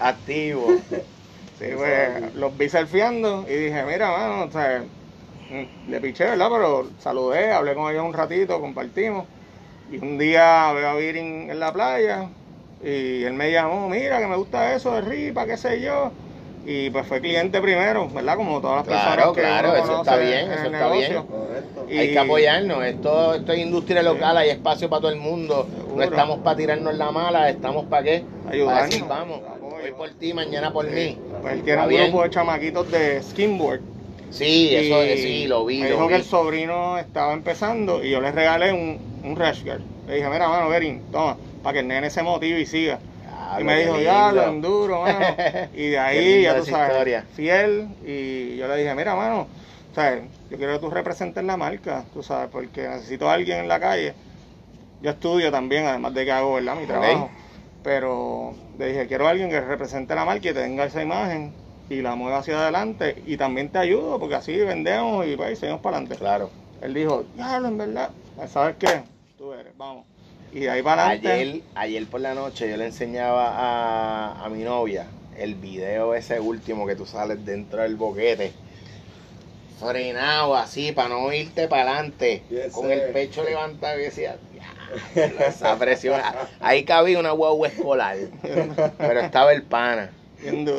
[0.00, 0.78] Activo.
[1.58, 4.84] Sí, pues los vi surfeando y dije, mira, mano, o sea,
[5.48, 6.48] Mm, le piché, ¿verdad?
[6.50, 9.26] Pero saludé, hablé con ellos un ratito, compartimos.
[9.88, 12.30] Y un día veo a Virin en la playa
[12.80, 16.12] y él me llamó, mira que me gusta eso de ripa, qué sé yo.
[16.64, 18.36] Y pues fue cliente primero, ¿verdad?
[18.36, 21.26] Como todas las personas que Claro, eso está bien, eso está bien.
[21.96, 25.68] Hay que apoyarnos, esto, esto es industria local, hay espacio para todo el mundo.
[25.94, 28.26] No estamos para tirarnos la mala, estamos para qué?
[28.46, 29.08] Ayudarnos.
[29.08, 29.40] vamos,
[29.86, 31.16] hoy por ti, mañana por mí.
[31.40, 33.80] Pues él tiene un grupo de chamaquitos de skinboard
[34.30, 35.80] Sí, eso sí, lo vi.
[35.80, 39.80] Me dijo que el sobrino estaba empezando y yo le regalé un, un rash guard.
[40.06, 43.00] Le dije, mira, mano, Berin, toma, para que el nene se motive y siga.
[43.58, 45.36] y me dijo, ya, lo enduro, mano.
[45.74, 47.88] Y de ahí, ya tú sabes, fiel.
[48.04, 49.48] Y yo le dije, mira, mano,
[49.94, 53.68] sabes, yo quiero que tú representes la marca, tú sabes, porque necesito a alguien en
[53.68, 54.14] la calle.
[55.00, 56.76] Yo estudio también, además de que hago, ¿verdad?
[56.76, 57.30] Mi trabajo.
[57.86, 61.52] Pero le dije, quiero a alguien que represente la marca y tenga esa imagen
[61.88, 65.82] y la mueva hacia adelante y también te ayudo porque así vendemos y pues, seguimos
[65.82, 66.18] para adelante.
[66.18, 66.50] Claro.
[66.82, 68.10] Él dijo, ya, en verdad,
[68.48, 69.04] ¿sabes qué?
[69.38, 70.04] Tú eres, vamos.
[70.52, 71.30] Y ahí para adelante.
[71.30, 75.06] Ayer, ayer por la noche yo le enseñaba a, a mi novia
[75.38, 78.52] el video ese último que tú sales dentro del boquete.
[79.78, 82.42] Frenado así para no irte para adelante.
[82.72, 84.38] con el pecho levantado y decía,
[85.14, 86.20] esa presión.
[86.60, 88.16] Ahí cabía una guagua escolar.
[88.98, 90.10] Pero estaba el pana.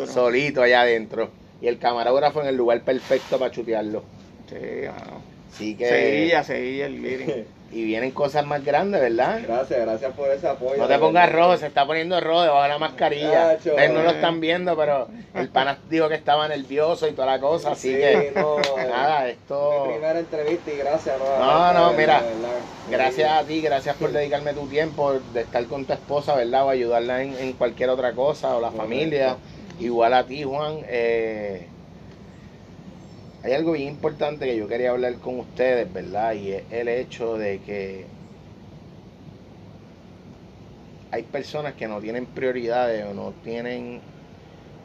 [0.07, 1.31] Solito allá adentro.
[1.61, 4.03] Y el camarógrafo en el lugar perfecto para chutearlo.
[4.49, 4.85] Sí,
[5.51, 5.87] Así que.
[5.87, 7.45] Seguía, seguía el leading.
[7.71, 9.41] Y vienen cosas más grandes, ¿verdad?
[9.45, 10.77] Gracias, gracias por ese apoyo.
[10.77, 13.53] No te pongas rojo, se está poniendo rojo debajo de la mascarilla.
[13.55, 17.39] Ustedes no lo están viendo, pero el pana dijo que estaba nervioso y toda la
[17.39, 18.33] cosa, así que
[18.89, 19.85] nada, esto...
[19.85, 21.15] Mi primera entrevista y gracias.
[21.19, 22.23] No, no, mira,
[22.89, 26.65] gracias a ti, gracias por dedicarme tu tiempo, de estar con tu esposa, ¿verdad?
[26.65, 29.37] O ayudarla en, en cualquier otra cosa, o la familia.
[29.79, 30.79] Igual a ti, Juan.
[30.87, 31.67] Eh,
[33.43, 36.33] hay algo bien importante que yo quería hablar con ustedes, ¿verdad?
[36.33, 38.05] Y es el hecho de que
[41.11, 44.01] hay personas que no tienen prioridades o no tienen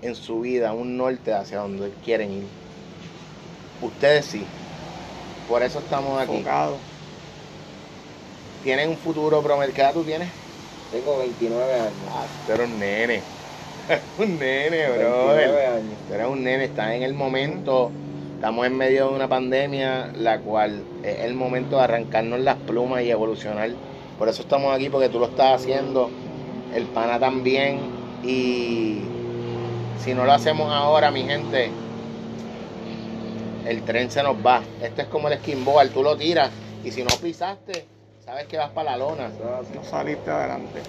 [0.00, 2.44] en su vida un norte hacia donde quieren ir.
[3.80, 4.46] Ustedes sí.
[5.46, 6.44] Por eso estamos aquí.
[8.62, 9.74] ¿Tienen un futuro prometido?
[9.74, 10.32] ¿Qué edad tú tienes?
[10.90, 12.08] Tengo 29 años.
[12.08, 13.24] Ah, pero un nene.
[14.18, 15.26] un nene, bro.
[15.26, 16.00] 29 años.
[16.06, 17.92] Pero un nene, está en el momento
[18.42, 23.02] Estamos en medio de una pandemia, la cual es el momento de arrancarnos las plumas
[23.02, 23.70] y evolucionar.
[24.18, 26.10] Por eso estamos aquí, porque tú lo estás haciendo,
[26.74, 27.78] el pana también.
[28.24, 29.02] Y
[30.02, 31.70] si no lo hacemos ahora, mi gente,
[33.64, 34.60] el tren se nos va.
[34.82, 36.50] Este es como el skimboard, tú lo tiras
[36.82, 37.86] y si no pisaste,
[38.24, 39.30] sabes que vas para la lona.
[39.72, 40.80] No saliste adelante.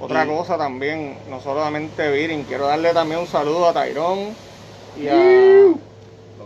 [0.00, 4.30] Otra cosa también, no solamente Virin, quiero darle también un saludo a Tairón
[4.98, 5.41] y a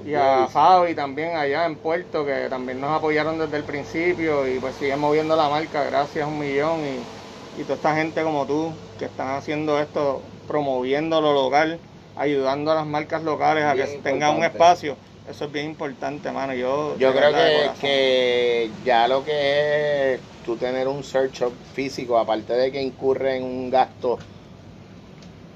[0.09, 4.59] y a Fabi también allá en Puerto, que también nos apoyaron desde el principio y
[4.61, 6.85] pues siguen moviendo la marca, gracias un millón.
[6.87, 7.11] Y,
[7.53, 11.83] y toda esta gente como tú, que están haciendo esto, promoviendo lo local,
[12.14, 14.99] ayudando a las marcas locales a que tengan un espacio.
[15.25, 16.55] Eso es bien importante, mano.
[16.55, 22.19] Yo, Yo creo que, que ya lo que es tú tener un search shop físico,
[22.19, 24.21] aparte de que incurre en un gasto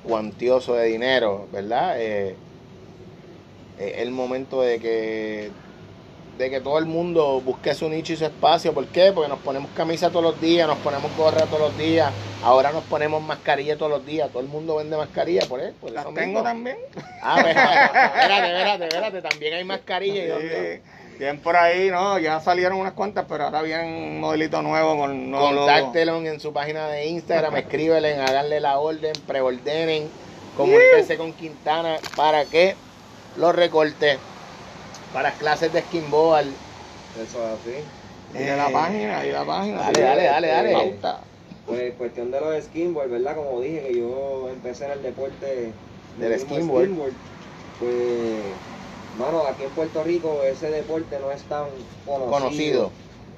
[0.03, 2.01] cuantioso de dinero, ¿verdad?
[2.01, 2.43] Eh,
[3.81, 5.51] es el momento de que
[6.41, 8.73] de que todo el mundo busque su nicho y su espacio.
[8.73, 9.13] ¿Por qué?
[9.13, 12.11] Porque nos ponemos camisa todos los días, nos ponemos gorra todos los días,
[12.43, 14.31] ahora nos ponemos mascarilla todos los días.
[14.31, 15.75] Todo el mundo vende mascarilla por eso.
[15.93, 16.79] ¿Las tengo también?
[17.23, 20.39] Ah, pues, espérate, espérate, espérate, también hay mascarilla.
[20.39, 20.81] Sí.
[21.19, 22.19] Bien por ahí, ¿no?
[22.19, 26.89] Ya salieron unas cuantas, pero ahora viene un modelito nuevo con Contáctelo en su página
[26.89, 30.09] de Instagram, escríbele, háganle la orden, preordenen,
[30.57, 32.75] comuníquense con Quintana para que
[33.37, 34.21] los recortes
[35.13, 36.47] para clases de skimboard.
[37.17, 37.85] Eso es así.
[38.33, 39.81] Y de la eh, página, y la página.
[39.81, 40.99] Dale, dale, dale, dale.
[41.67, 43.37] Pues cuestión de los skimboard, ¿verdad?
[43.37, 45.73] Como dije que yo empecé en el deporte
[46.17, 47.13] del skimboard.
[47.79, 48.57] Pues,
[49.17, 51.67] mano, aquí en Puerto Rico ese deporte no es tan
[52.05, 52.93] conocido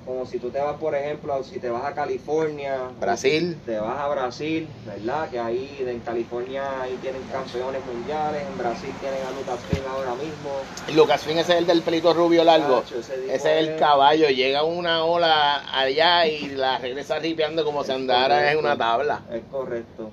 [0.05, 3.99] como si tú te vas, por ejemplo, si te vas a California, Brasil, te vas
[3.99, 5.31] a Brasil, ¿verdad?
[5.31, 10.15] Que ahí en California ahí tienen campeones mundiales, en Brasil tienen a Lucas Finn ahora
[10.15, 10.51] mismo.
[10.95, 15.05] Lucas Finn ese es el del pelito rubio largo, ese, es el caballo, llega una
[15.05, 19.23] ola allá y la regresa ripeando como si andara en una tabla.
[19.33, 20.11] Es correcto.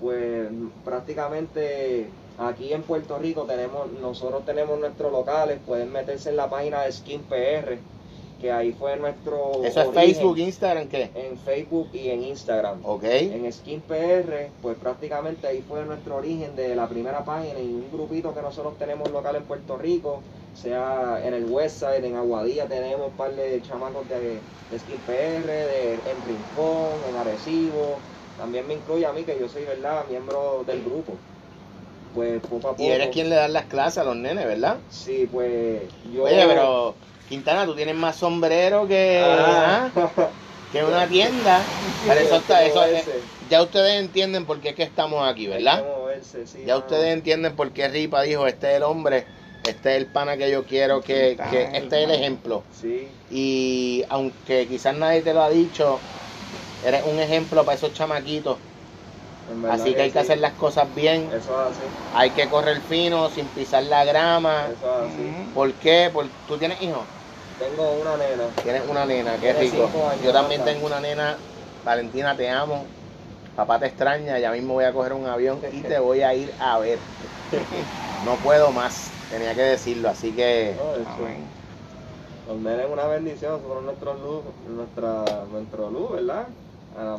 [0.00, 0.48] Pues
[0.84, 6.82] prácticamente aquí en Puerto Rico tenemos, nosotros tenemos nuestros locales, pueden meterse en la página
[6.82, 7.78] de Skin PR
[8.42, 9.62] que ahí fue nuestro.
[9.62, 11.10] ¿Eso es Facebook, Instagram qué?
[11.14, 12.80] En Facebook y en Instagram.
[12.84, 13.04] Ok.
[13.04, 17.86] En Skin PR, pues prácticamente ahí fue nuestro origen de la primera página y un
[17.92, 20.20] grupito que nosotros tenemos local en Puerto Rico,
[20.60, 24.40] sea en el website, en Aguadilla tenemos un par de chamacos de,
[24.76, 27.98] Skin PR, de, en Rincón, en Arecibo.
[28.38, 31.12] También me incluye a mí, que yo soy, ¿verdad?, miembro del grupo.
[32.12, 32.82] Pues poco a poco.
[32.82, 34.78] Y eres quien le da las clases a los nenes, ¿verdad?
[34.90, 36.24] Sí, pues yo.
[36.24, 36.94] Oye, pero
[37.28, 39.90] Quintana, tú tienes más sombrero que, ah.
[39.96, 40.30] ¿ah?
[40.70, 41.66] que una tienda.
[42.06, 42.82] eso está, eso,
[43.48, 45.84] ya ustedes entienden por qué es que estamos aquí, ¿verdad?
[46.66, 49.26] ya ustedes entienden por qué Ripa dijo, este es el hombre,
[49.66, 52.64] este es el pana que yo quiero, que, que este es el ejemplo.
[53.30, 56.00] Y aunque quizás nadie te lo ha dicho,
[56.84, 58.58] eres un ejemplo para esos chamaquitos.
[59.70, 61.30] Así que, hay que hacer las cosas bien.
[61.32, 61.84] Eso es así.
[62.14, 64.70] Hay que correr fino, sin pisar la grama.
[64.72, 65.52] Eso es así.
[65.54, 66.10] ¿Por qué?
[66.12, 67.06] Porque tú tienes hijos.
[67.58, 68.50] Tengo una nena.
[68.62, 69.90] Tienes una nena, qué rico.
[70.22, 71.38] Yo también tengo una nena.
[71.84, 72.86] Valentina, te amo.
[73.54, 76.54] Papá te extraña, ya mismo voy a coger un avión y te voy a ir
[76.58, 77.00] a ver.
[78.22, 80.76] No puedo más, tenía que decirlo, así que...
[82.46, 86.46] Los nenes una bendición, son nuestro luz, nuestra, nuestro luz, ¿verdad?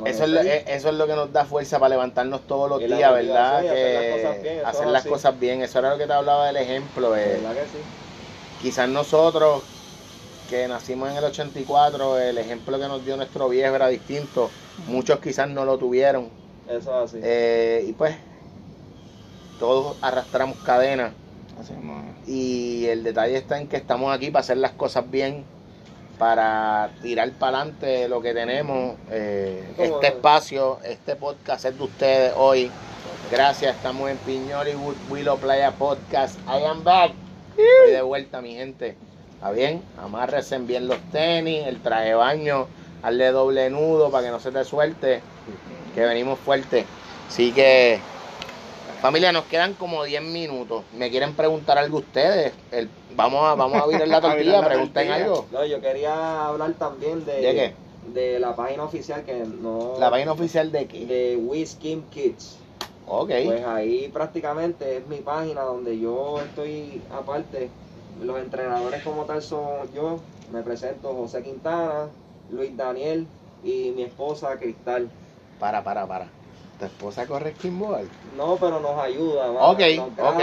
[0.06, 3.12] Eso, es, eh, eso es lo que nos da fuerza para levantarnos todos los días,
[3.12, 3.62] ¿verdad?
[3.62, 5.62] Que hacer las cosas bien.
[5.62, 7.16] Eso era lo que te hablaba del ejemplo.
[7.18, 7.40] Eh.
[8.62, 9.64] Quizás nosotros,
[10.50, 14.50] que nacimos en el 84, el ejemplo que nos dio nuestro viejo era distinto.
[14.88, 16.30] Muchos quizás no lo tuvieron.
[16.70, 17.20] Eso así.
[17.22, 18.16] Eh, y pues,
[19.60, 21.14] todos arrastramos cadenas.
[22.28, 25.46] y el detalle está en que estamos aquí para hacer las cosas bien
[26.18, 28.96] para tirar para adelante lo que tenemos.
[29.10, 32.72] Eh, este espacio, este podcast es de ustedes hoy.
[33.32, 34.76] Gracias, estamos en Piñol y
[35.10, 36.40] Willow Playa Podcast.
[36.48, 37.12] I am back.
[37.50, 38.96] Estoy de vuelta, mi gente.
[39.36, 39.82] ¿Está bien?
[40.02, 42.68] Amárrense bien los tenis, el traje de baño,
[43.02, 45.22] hazle doble nudo para que no se te suelte,
[45.94, 46.86] que venimos fuerte.
[47.28, 48.00] Así que
[49.04, 50.86] Familia, nos quedan como 10 minutos.
[50.98, 52.54] ¿Me quieren preguntar algo ustedes?
[52.72, 52.88] El,
[53.18, 55.46] vamos a vamos a abrir la tortilla, pregunten algo.
[55.52, 57.74] No, yo quería hablar también de, ¿De qué?
[58.14, 59.96] De la página oficial que no...
[60.00, 61.06] ¿La página oficial de qué?
[61.06, 62.56] De We Skim Kids.
[63.06, 63.32] Ok.
[63.44, 67.70] Pues ahí prácticamente es mi página donde yo estoy aparte.
[68.24, 70.22] Los entrenadores como tal son yo,
[70.54, 72.08] me presento José Quintana,
[72.50, 73.28] Luis Daniel
[73.66, 75.10] y mi esposa Cristal.
[75.60, 76.43] Para, para, para.
[76.84, 78.08] ¿Tu esposa corre skimboard?
[78.36, 79.50] No, pero nos ayuda.
[79.52, 79.80] Ok,
[80.20, 80.38] ok,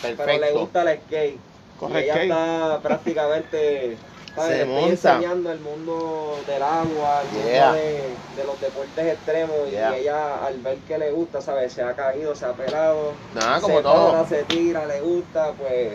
[0.00, 0.22] perfecto.
[0.24, 1.38] Pero le gusta el skate.
[1.78, 3.96] Corre y ella está prácticamente...
[4.34, 10.58] Se enseñando el mundo del agua, el mundo de, los deportes extremos y ella al
[10.58, 11.72] ver que le gusta, ¿sabes?
[11.72, 14.26] Se ha caído, se ha pelado, Nada, como se todo.
[14.26, 15.92] se tira, le gusta, pues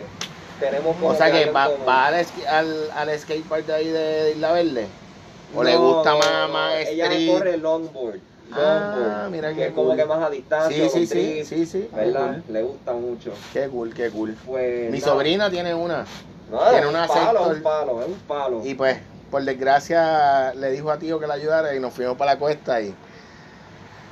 [0.58, 4.86] tenemos O sea que va, va al, al, al skatepark de ahí de Isla Verde.
[5.54, 8.20] ¿O le gusta más, más Ella corre longboard.
[8.52, 10.88] Ah, mira que es como que más a distancia.
[10.88, 12.42] Sí, sí, sí, sí, ¿Verdad?
[12.48, 13.32] Le gusta mucho.
[13.52, 14.36] Qué cool, qué cool.
[14.44, 16.04] Pues, Mi sobrina tiene una.
[16.50, 18.62] No, tiene una un palo, un palo, es un palo.
[18.64, 18.98] Y pues,
[19.30, 22.80] por desgracia, le dijo a tío que la ayudara y nos fuimos para la cuesta
[22.80, 22.94] y...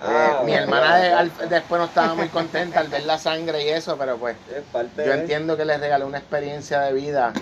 [0.00, 3.96] Ah, eh, mi hermana después no estaba muy contenta al ver la sangre y eso,
[3.98, 4.36] pero pues
[4.96, 7.32] yo entiendo que les regalé una experiencia de vida,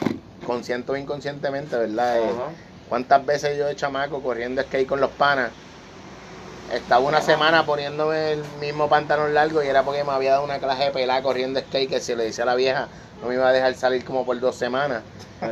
[0.46, 2.18] consciente o inconscientemente, ¿verdad?
[2.18, 2.32] Eh,
[2.88, 5.50] ¿Cuántas veces yo de chamaco corriendo skate con los panas?
[6.72, 10.59] Estaba una semana poniéndome el mismo pantalón largo y era porque me había dado una
[10.59, 12.88] clase de pelada corriendo skate que si le decía a la vieja
[13.20, 15.02] no me iba a dejar salir como por dos semanas.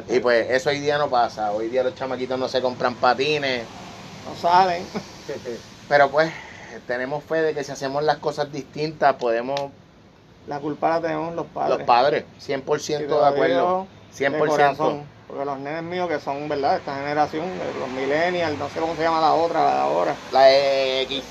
[0.08, 1.52] Y pues eso hoy día no pasa.
[1.52, 3.64] Hoy día los chamaquitos no se compran patines.
[4.26, 4.84] No salen.
[5.88, 6.32] Pero pues
[6.86, 9.58] tenemos fe de que si hacemos las cosas distintas podemos...
[10.46, 11.78] La culpa la tenemos los padres.
[11.78, 13.86] Los padres, 100% de acuerdo.
[14.14, 15.04] 100%.
[15.34, 16.76] Porque los nenes míos que son, ¿verdad?
[16.76, 17.42] Esta generación,
[17.80, 20.16] los millennials, no sé cómo se llama la otra, la de ahora.
[20.30, 21.24] La de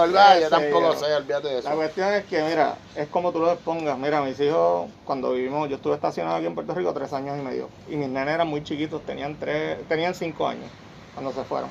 [0.00, 0.40] ¿verdad?
[0.40, 1.68] Yo tampoco sé, olvídate de eso.
[1.68, 3.98] La cuestión es que, mira, es como tú lo expongas.
[3.98, 7.42] Mira, mis hijos, cuando vivimos, yo estuve estacionado aquí en Puerto Rico tres años y
[7.42, 7.68] medio.
[7.90, 10.70] Y mis nenes eran muy chiquitos, tenían tres, tenían cinco años
[11.12, 11.68] cuando se fueron.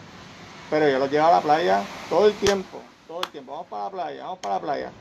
[0.70, 3.54] Pero yo los llevaba a la playa todo el tiempo, todo el tiempo.
[3.54, 4.92] Vamos para la playa, vamos para la playa.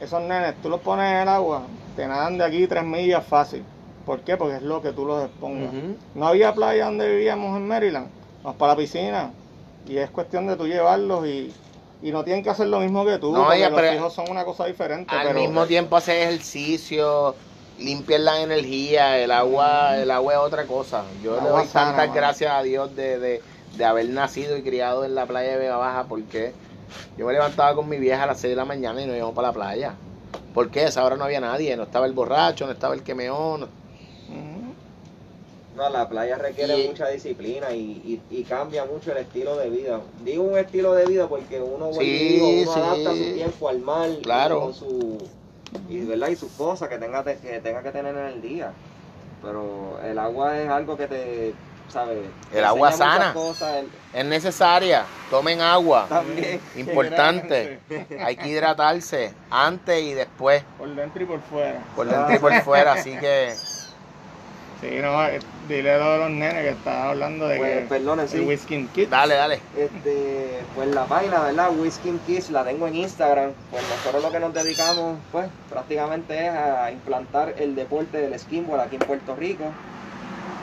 [0.00, 3.62] Esos nenes, tú los pones en el agua, te nadan de aquí tres millas fácil
[4.04, 4.36] ¿Por qué?
[4.36, 5.70] Porque es lo que tú los expongas.
[6.14, 8.08] No había playa donde vivíamos en Maryland.
[8.42, 9.30] Vamos para la piscina.
[9.86, 11.52] Y es cuestión de tú llevarlos y,
[12.02, 13.32] no tienen que hacer lo mismo que tú.
[13.32, 15.14] No, porque los hijos son una cosa diferente.
[15.14, 17.34] Al mismo tiempo hacer ejercicio,
[17.78, 21.04] limpiar la energía, el agua, el agua es otra cosa.
[21.22, 23.42] Yo le doy tantas gracias a Dios de,
[23.84, 26.52] haber nacido y criado en la playa de Vega Baja porque
[27.16, 29.34] yo me levantaba con mi vieja a las 6 de la mañana y nos íbamos
[29.34, 29.94] para la playa.
[30.54, 30.80] ¿Por qué?
[30.80, 33.68] A esa hora no había nadie, no estaba el borracho, no estaba el que no,
[35.80, 40.00] no, la playa requiere mucha disciplina y, y, cambia mucho el estilo de vida.
[40.22, 44.56] Digo un estilo de vida porque uno, sí, uno adapta su tiempo al mar claro.
[44.56, 45.18] y, con su,
[45.88, 46.28] y, ¿verdad?
[46.28, 48.72] y sus cosas que tenga, que tenga que tener en el día.
[49.42, 51.54] Pero el agua es algo que te,
[51.88, 52.18] ¿sabes?
[52.52, 53.34] El agua sana.
[54.12, 55.04] Es necesaria.
[55.30, 56.06] Tomen agua.
[56.10, 56.60] También.
[56.76, 57.80] Importante.
[58.22, 60.62] Hay que hidratarse antes y después.
[60.76, 61.80] Por dentro y por fuera.
[61.96, 63.54] Por dentro y por fuera, así que...
[64.80, 68.40] Sí, no, eh, dile de los nenes que estaba hablando de pues, que sí.
[68.40, 69.10] Whiskin Kids.
[69.10, 69.60] Dale, dale.
[69.76, 71.70] Este, pues la página, ¿verdad?
[71.78, 73.52] Whiskin Kids la tengo en Instagram.
[73.70, 78.80] Pues nosotros lo que nos dedicamos, pues, prácticamente es a implantar el deporte del skimboard
[78.80, 79.64] aquí en Puerto Rico.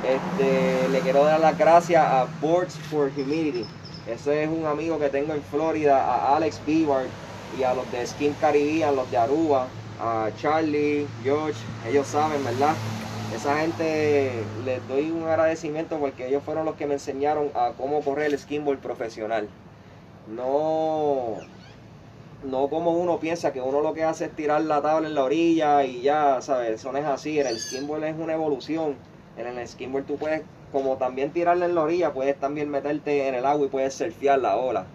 [0.03, 3.65] Este, le quiero dar las gracias a Boards for Humidity.
[4.07, 7.07] Ese es un amigo que tengo en Florida, a Alex Bivard
[7.59, 9.67] y a los de Skin Caribbean, los de Aruba,
[9.99, 12.73] a Charlie, George, ellos saben, ¿verdad?
[13.35, 14.31] Esa gente
[14.65, 18.39] les doy un agradecimiento porque ellos fueron los que me enseñaron a cómo correr el
[18.39, 19.49] skimboard profesional.
[20.33, 21.35] No,
[22.43, 25.23] no como uno piensa que uno lo que hace es tirar la tabla en la
[25.23, 26.71] orilla y ya, ¿sabes?
[26.71, 27.39] Eso no es así.
[27.39, 28.95] En el skimboard es una evolución.
[29.37, 33.35] En el skimboard tú puedes, como también tirarla en la orilla, puedes también meterte en
[33.35, 34.85] el agua y puedes surfear la ola.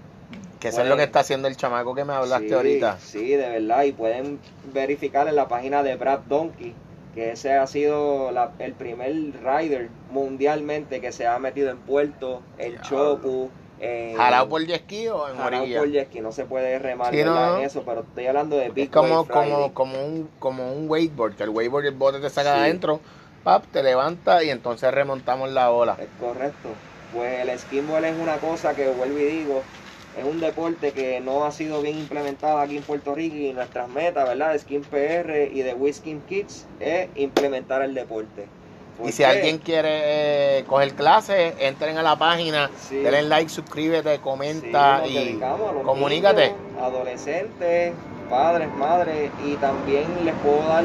[0.58, 2.98] Que eso es lo que está haciendo el chamaco que me hablaste ahorita.
[2.98, 3.82] Sí, de verdad.
[3.84, 4.38] Y pueden
[4.72, 6.74] verificar en la página de Brad Donkey
[7.14, 12.80] que ese ha sido el primer rider mundialmente que se ha metido en puerto, en
[12.80, 14.16] Chopu, en...
[14.16, 17.28] ¿Jalado por jet o en Jalado por jet no se puede remar en
[17.64, 21.42] eso, pero estoy hablando de Big Es como, como, como, un, como un wakeboard, que
[21.42, 23.00] el wakeboard el bote te saca adentro,
[23.44, 25.96] pap, te levanta y entonces remontamos la ola.
[26.00, 26.70] Es correcto.
[27.12, 29.62] Pues el skimboard es una cosa que vuelvo y digo,
[30.18, 33.88] es un deporte que no ha sido bien implementado aquí en Puerto Rico y nuestras
[33.88, 34.52] metas, ¿verdad?
[34.52, 38.46] De Skin PR y de Whiskin Kids es implementar el deporte.
[39.04, 45.02] Y si alguien quiere eh, coger clases, entren a la página, denle like, suscríbete, comenta
[45.06, 45.40] y
[45.84, 46.52] comunícate.
[46.80, 47.94] adolescentes,
[48.28, 50.84] padres, madres y también les puedo dar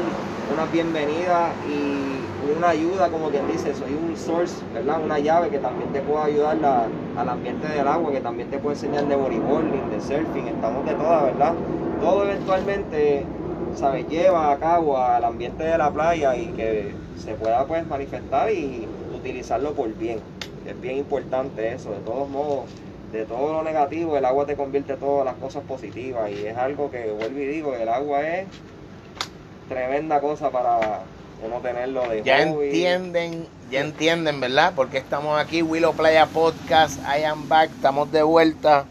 [0.52, 2.18] una bienvenida y
[2.56, 5.00] una ayuda, como quien dice, soy un source, ¿verdad?
[5.02, 6.56] Una llave que también te puede ayudar
[7.18, 10.94] al ambiente del agua, que también te puede enseñar de bodyboarding, de surfing, estamos de
[10.94, 11.54] todas, ¿verdad?
[12.00, 13.24] Todo eventualmente,
[13.76, 14.08] ¿sabes?
[14.08, 16.92] Lleva a cabo al ambiente de la playa y que
[17.24, 20.20] se pueda pues manifestar y utilizarlo por bien.
[20.66, 22.64] Es bien importante eso, de todos modos,
[23.12, 26.90] de todo lo negativo, el agua te convierte todas las cosas positivas y es algo
[26.90, 28.46] que vuelvo y digo, el agua es
[29.68, 31.00] tremenda cosa para
[31.44, 34.72] uno tenerlo de Ya entienden, ya entienden, ¿verdad?
[34.74, 38.84] Porque estamos aquí, Willow Playa Podcast, I am back, estamos de vuelta.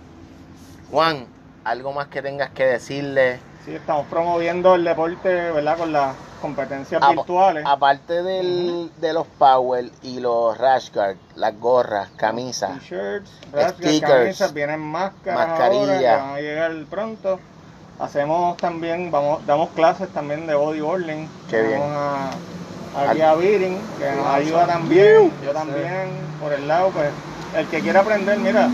[0.91, 1.25] Juan,
[1.63, 3.39] algo más que tengas que decirle.
[3.65, 5.77] Sí, estamos promoviendo el deporte, ¿verdad?
[5.77, 7.63] Con las competencias virtuales.
[7.67, 13.31] Aparte del, de los Power y los Rash Guard, las gorras, camisas, t-shirts,
[14.01, 16.21] camisas, vienen máscaras mascarillas.
[16.21, 17.39] van a llegar pronto.
[17.99, 21.27] Hacemos también, vamos, damos clases también de bodyboarding.
[21.49, 21.81] Qué bien.
[21.83, 22.29] A,
[22.97, 25.31] aquí a Beating, que nos ayuda también.
[25.43, 26.09] Yo también,
[26.41, 27.09] por el lado, pues,
[27.55, 28.69] el que quiera aprender, mira,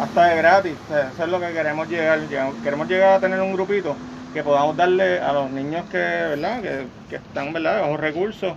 [0.00, 0.74] hasta de gratis.
[0.90, 2.20] eso es lo que queremos llegar.
[2.62, 3.96] Queremos llegar a tener un grupito
[4.32, 6.62] que podamos darle a los niños que, ¿verdad?
[6.62, 7.82] Que, que están, ¿verdad?
[7.82, 8.54] Bajo recursos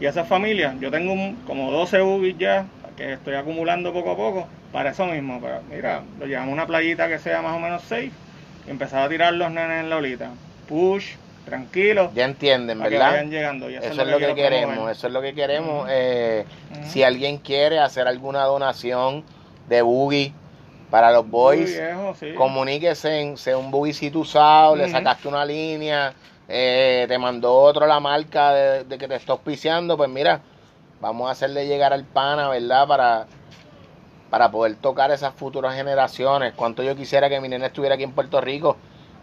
[0.00, 0.74] y a esas familias.
[0.80, 5.38] Yo tengo como 12 UBIs ya que estoy acumulando poco a poco para eso mismo.
[5.40, 8.10] Pero mira, lo llevamos a una playita que sea más o menos safe
[8.66, 10.30] empezaba a tirar los nenes en la olita.
[10.68, 11.14] Push,
[11.46, 12.10] tranquilo.
[12.14, 13.24] Ya entienden, ¿verdad?
[13.24, 13.68] llegando.
[13.68, 15.88] eso, es lo que, queremos, eso es lo que queremos.
[15.90, 16.44] Eh,
[16.84, 19.24] si alguien quiere hacer alguna donación
[19.68, 20.34] de buggy
[20.90, 21.80] para los boys,
[22.36, 26.12] comuníquese, en, sea un buggycito usado, le sacaste una línea,
[26.48, 30.42] eh, te mandó otro la marca de, de, que te está auspiciando, pues mira,
[31.00, 32.86] vamos a hacerle llegar al pana, ¿verdad?
[32.86, 33.26] Para
[34.30, 36.52] para poder tocar esas futuras generaciones.
[36.54, 38.76] Cuánto yo quisiera que mi nena estuviera aquí en Puerto Rico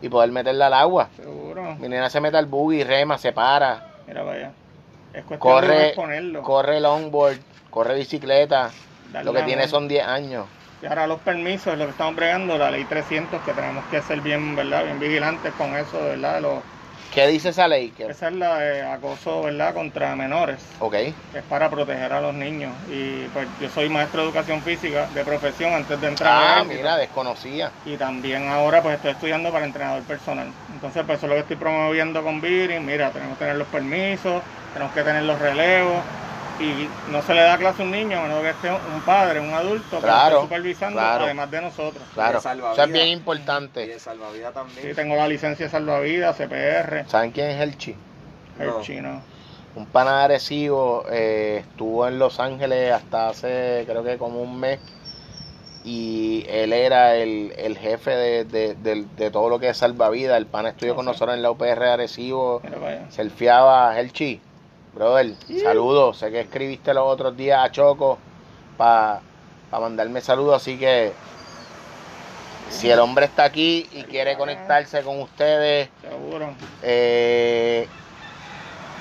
[0.04, 1.08] y poder meterla al agua.
[1.16, 1.76] Seguro.
[1.80, 3.88] Mi nena se mete al buggy, rema, se para.
[4.06, 4.52] Mira, vaya.
[5.14, 7.38] Es cuestión corre, de Corre longboard,
[7.70, 8.70] corre bicicleta.
[9.24, 10.46] lo que tiene son 10 años.
[10.82, 14.20] Y ahora los permisos, lo que estamos bregando, la ley 300, que tenemos que ser
[14.20, 14.84] bien, ¿verdad?
[14.84, 16.42] Bien vigilantes con eso, ¿verdad?
[16.42, 16.56] Los,
[17.12, 17.94] ¿Qué dice esa ley?
[17.98, 19.74] Esa es la de acoso, ¿verdad?
[19.74, 20.64] Contra menores.
[20.80, 20.96] Ok.
[20.96, 21.16] Es
[21.48, 22.72] para proteger a los niños.
[22.90, 26.60] Y pues yo soy maestro de educación física de profesión antes de entrar.
[26.60, 27.72] Ah, mira, desconocía.
[27.86, 30.48] Y también ahora pues estoy estudiando para entrenador personal.
[30.74, 32.86] Entonces pues eso es lo que estoy promoviendo con Birin.
[32.86, 34.42] Mira, tenemos que tener los permisos,
[34.74, 36.02] tenemos que tener los relevos
[36.60, 39.40] y no se le da clase a un niño, a menos que esté un padre,
[39.40, 42.04] un adulto, claro, supervisando, además de nosotros.
[42.14, 43.84] Claro, eso es bien importante.
[43.86, 44.82] Y de salvavidas también.
[44.82, 47.10] Sí, tengo la licencia de salvavidas, CPR.
[47.10, 47.96] ¿Saben quién es el Chi?
[48.60, 49.22] El chino.
[49.76, 54.80] Un pana agresivo, eh, estuvo en Los Ángeles hasta hace, creo que como un mes,
[55.84, 60.38] y él era el, el jefe de, de, de, todo lo que es salvavidas.
[60.38, 62.62] El pana estudió con nosotros en la UPR agresivo,
[63.10, 64.40] selfiaba el Chi
[64.94, 66.18] Brother, saludos.
[66.18, 68.20] Sé que escribiste los otros días a Choco
[68.78, 69.22] para
[69.72, 71.14] mandarme saludos, así que
[72.70, 76.54] si el hombre está aquí y quiere conectarse con ustedes, seguro.
[76.82, 77.88] Eh,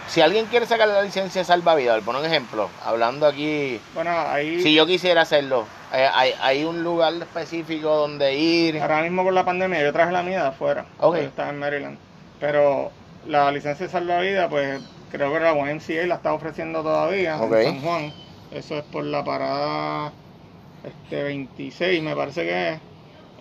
[0.09, 4.63] si alguien quiere sacar la licencia de salvavidas, por un ejemplo, hablando aquí, bueno, ahí,
[4.63, 8.81] si yo quisiera hacerlo, eh, hay, hay, un lugar específico donde ir.
[8.81, 11.25] Ahora mismo con la pandemia yo traje la mía de afuera, okay.
[11.25, 11.99] estaba en Maryland,
[12.41, 12.91] pero
[13.27, 14.83] la licencia de salvavidas, pues
[15.13, 18.13] creo que la YMCA la está ofreciendo todavía en San Juan.
[18.51, 20.13] Eso es por la parada
[20.85, 22.81] este 26, me parece que es,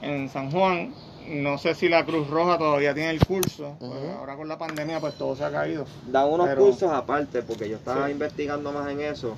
[0.02, 0.94] en San Juan.
[1.28, 3.76] No sé si la Cruz Roja todavía tiene el curso.
[3.80, 5.86] Pues ahora con la pandemia pues todo se ha caído.
[6.08, 9.38] Dan unos cursos aparte, porque yo estaba investigando más en eso.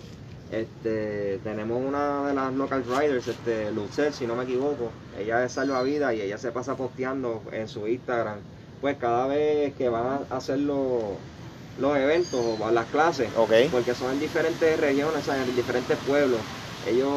[0.51, 4.91] Este, tenemos una de las local riders, este, Lucel, si no me equivoco.
[5.19, 8.39] Ella es salvavidas y ella se pasa posteando en su Instagram.
[8.81, 11.32] Pues cada vez que van a hacerlo los
[11.79, 13.29] eventos o las clases,
[13.71, 16.39] porque son en diferentes regiones, en diferentes pueblos.
[16.87, 17.09] ellos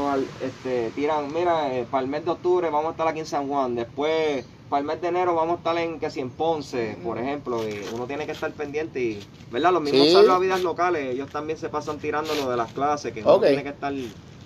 [0.42, 3.48] este, tiran, mira, eh, para el mes de octubre vamos a estar aquí en San
[3.48, 6.96] Juan, después para el mes de enero vamos a estar en que si en Ponce,
[7.04, 9.72] por ejemplo, y uno tiene que estar pendiente y, ¿verdad?
[9.72, 13.40] Los mismos salvavidas locales, ellos también se pasan tirando lo de las clases, que uno
[13.40, 13.92] tiene que estar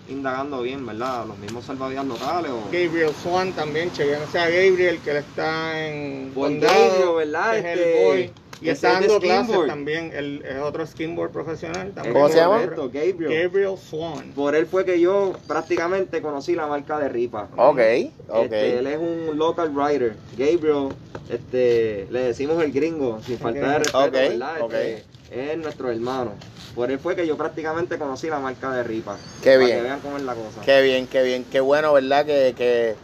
[0.08, 1.24] indagando bien, ¿verdad?
[1.26, 2.50] Los mismos salvavidas locales.
[2.50, 2.64] O...
[2.64, 7.58] Gabriel Swan también, chequense a Gabriel, que él está en Condado, ¿verdad?
[7.58, 8.32] Es el este, boy.
[8.60, 11.92] Y está dando clases también, el, es otro skimboard profesional.
[11.92, 12.14] También.
[12.14, 12.60] ¿Cómo se llama?
[12.66, 13.42] Gabriel.
[13.42, 14.32] Gabriel Swan.
[14.34, 17.48] Por él fue que yo prácticamente conocí la marca de Ripa.
[17.56, 17.80] Ok,
[18.28, 18.42] ok.
[18.44, 20.14] Este, él es un local rider.
[20.36, 20.88] Gabriel,
[21.30, 24.56] este, le decimos el gringo, sin falta de respeto, ¿verdad?
[24.60, 26.32] Este, es nuestro hermano.
[26.74, 29.16] Por él fue que yo prácticamente conocí la marca de Ripa.
[29.42, 29.78] Qué bien.
[29.78, 30.60] que vean cómo es la cosa.
[30.64, 31.44] Qué bien, qué bien.
[31.50, 32.26] Qué bueno, ¿verdad?
[32.26, 32.94] Que, que,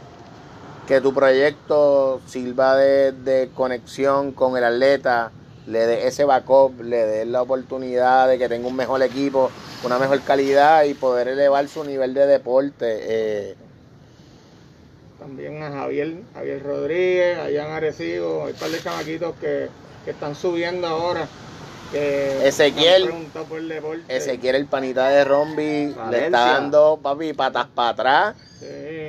[0.86, 5.32] que tu proyecto sirva de, de conexión con el atleta
[5.66, 9.50] le dé ese backup, le dé la oportunidad de que tenga un mejor equipo,
[9.84, 12.98] una mejor calidad y poder elevar su nivel de deporte.
[13.00, 13.54] Eh.
[15.18, 19.68] También a Javier, Javier Rodríguez, allá en Arecibo, hay un par de chamaquitos que,
[20.06, 21.26] están subiendo ahora.
[21.90, 23.12] Que Ezequiel,
[24.08, 28.36] Ezequiel, el panita de Rombi, le está dando, papi, patas para atrás.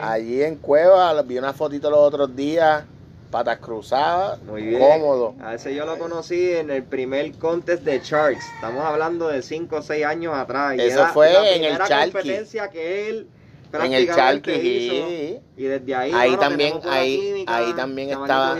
[0.01, 2.83] Allí en Cueva, vi una fotito los otros días
[3.29, 5.35] patas cruzadas, Muy cómodo.
[5.41, 8.45] A ese yo lo conocí en el primer contest de Sharks.
[8.55, 10.75] Estamos hablando de 5 o 6 años atrás.
[10.77, 12.11] Eso fue en el Chalky.
[12.11, 13.27] competencia que él
[13.73, 18.57] en el Chalky y desde ahí ahí también ahí ahí también estaba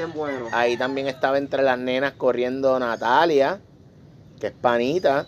[0.52, 3.60] ahí también estaba entre las nenas corriendo Natalia
[4.40, 5.26] que es panita.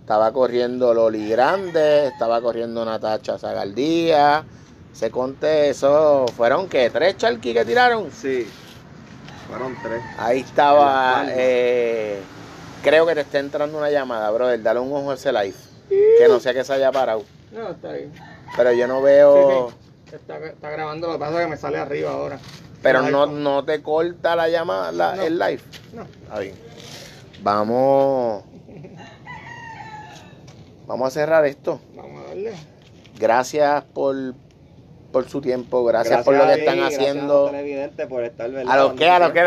[0.00, 4.44] Estaba corriendo Loli Grande estaba corriendo Natacha Zagaldía.
[4.92, 8.48] Se conté eso fueron que tres Chalky que tiraron sí
[9.50, 10.02] fueron tres.
[10.16, 11.24] Ahí estaba.
[11.28, 12.20] Eh,
[12.82, 14.62] creo que te está entrando una llamada, brother.
[14.62, 15.54] Dale un ojo a ese live.
[15.88, 17.24] Que no sé que se haya parado.
[17.52, 18.12] No, está bien.
[18.56, 19.72] Pero yo no veo.
[20.10, 20.38] Está,
[20.70, 22.38] grabando, lo que pasa es que me sale arriba ahora.
[22.82, 25.60] Pero no, no te corta la llamada, el live.
[25.92, 26.02] No.
[26.02, 26.54] Está bien.
[27.42, 28.44] Vamos.
[30.86, 31.80] Vamos a cerrar esto.
[31.94, 32.54] Vamos a darle.
[33.18, 34.34] Gracias por,
[35.10, 37.48] por su tiempo, gracias, por lo que están haciendo.
[37.48, 39.40] A, por estar, a los que, a los que.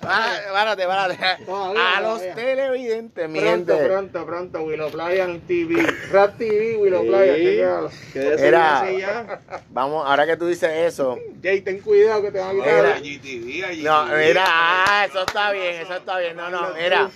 [0.00, 1.18] Párate, párate.
[1.48, 3.88] A los televidentes, mi pronto, gente.
[3.88, 5.86] Pronto, pronto, Willow Playa TV.
[6.12, 7.90] Rap TV, Willow Playa.
[8.14, 11.18] Mira, vamos, ahora que tú dices eso.
[11.42, 13.42] Jay, ten cuidado que te van a quitar.
[13.82, 16.36] No, mira, ah, eso está bien, eso está bien.
[16.36, 17.10] No, no, mira.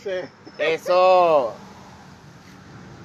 [0.58, 1.54] Eso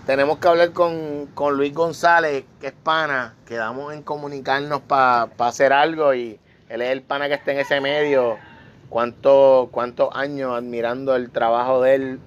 [0.06, 1.28] tenemos que hablar con,
[1.58, 3.34] Luis González, que es pana.
[3.46, 6.40] Quedamos en comunicarnos para hacer algo y
[6.70, 8.38] él es el pana que está en ese medio.
[8.90, 9.70] ¿Cuántos
[10.14, 12.20] años admirando el trabajo de él,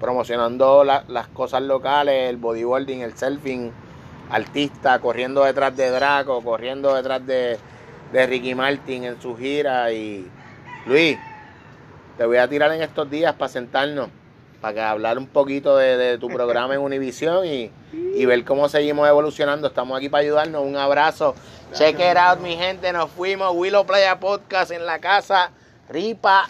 [0.00, 3.70] promocionando las cosas locales, el bodyboarding, el surfing,
[4.30, 7.56] artista, corriendo detrás de Draco, corriendo detrás de,
[8.12, 9.92] de Ricky Martin en su gira.
[9.92, 10.28] Y
[10.86, 11.16] Luis,
[12.18, 14.08] te voy a tirar en estos días para sentarnos
[14.60, 17.70] para que hablar un poquito de, tu programa en Univision y,
[18.26, 19.68] ver cómo seguimos evolucionando.
[19.68, 20.62] Estamos aquí para ayudarnos.
[20.62, 21.34] Un abrazo.
[21.72, 22.92] Check it out, mi gente.
[22.92, 23.52] Nos fuimos.
[23.54, 25.50] Willow Playa Podcast en la casa.
[25.88, 26.48] Ripa.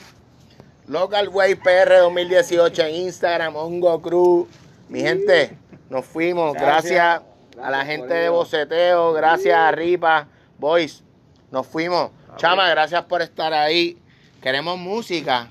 [0.89, 3.55] Local Way PR 2018 en Instagram.
[3.55, 4.49] Hongo Cruz.
[4.89, 5.57] Mi gente,
[5.89, 6.55] nos fuimos.
[6.55, 7.23] Gracias,
[7.63, 9.13] a la gente de Boceteo.
[9.13, 10.27] Gracias a Ripa.
[10.59, 11.05] Boys,
[11.53, 12.11] nos fuimos.
[12.37, 13.99] Chama, gracias por estar ahí.
[14.43, 15.49] Queremos música.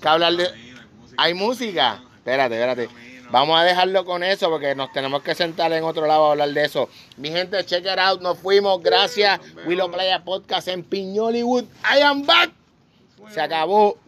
[0.00, 0.67] Que hablar de
[1.18, 2.00] hay música.
[2.16, 2.88] Espérate, espérate.
[3.30, 6.48] Vamos a dejarlo con eso porque nos tenemos que sentar en otro lado a hablar
[6.50, 6.88] de eso.
[7.18, 8.22] Mi gente, check it out.
[8.22, 8.80] Nos fuimos.
[8.82, 9.38] Gracias.
[9.66, 11.64] Willow Playa Podcast en Piñoliwood.
[11.84, 12.52] I am back.
[13.30, 13.98] Se acabó.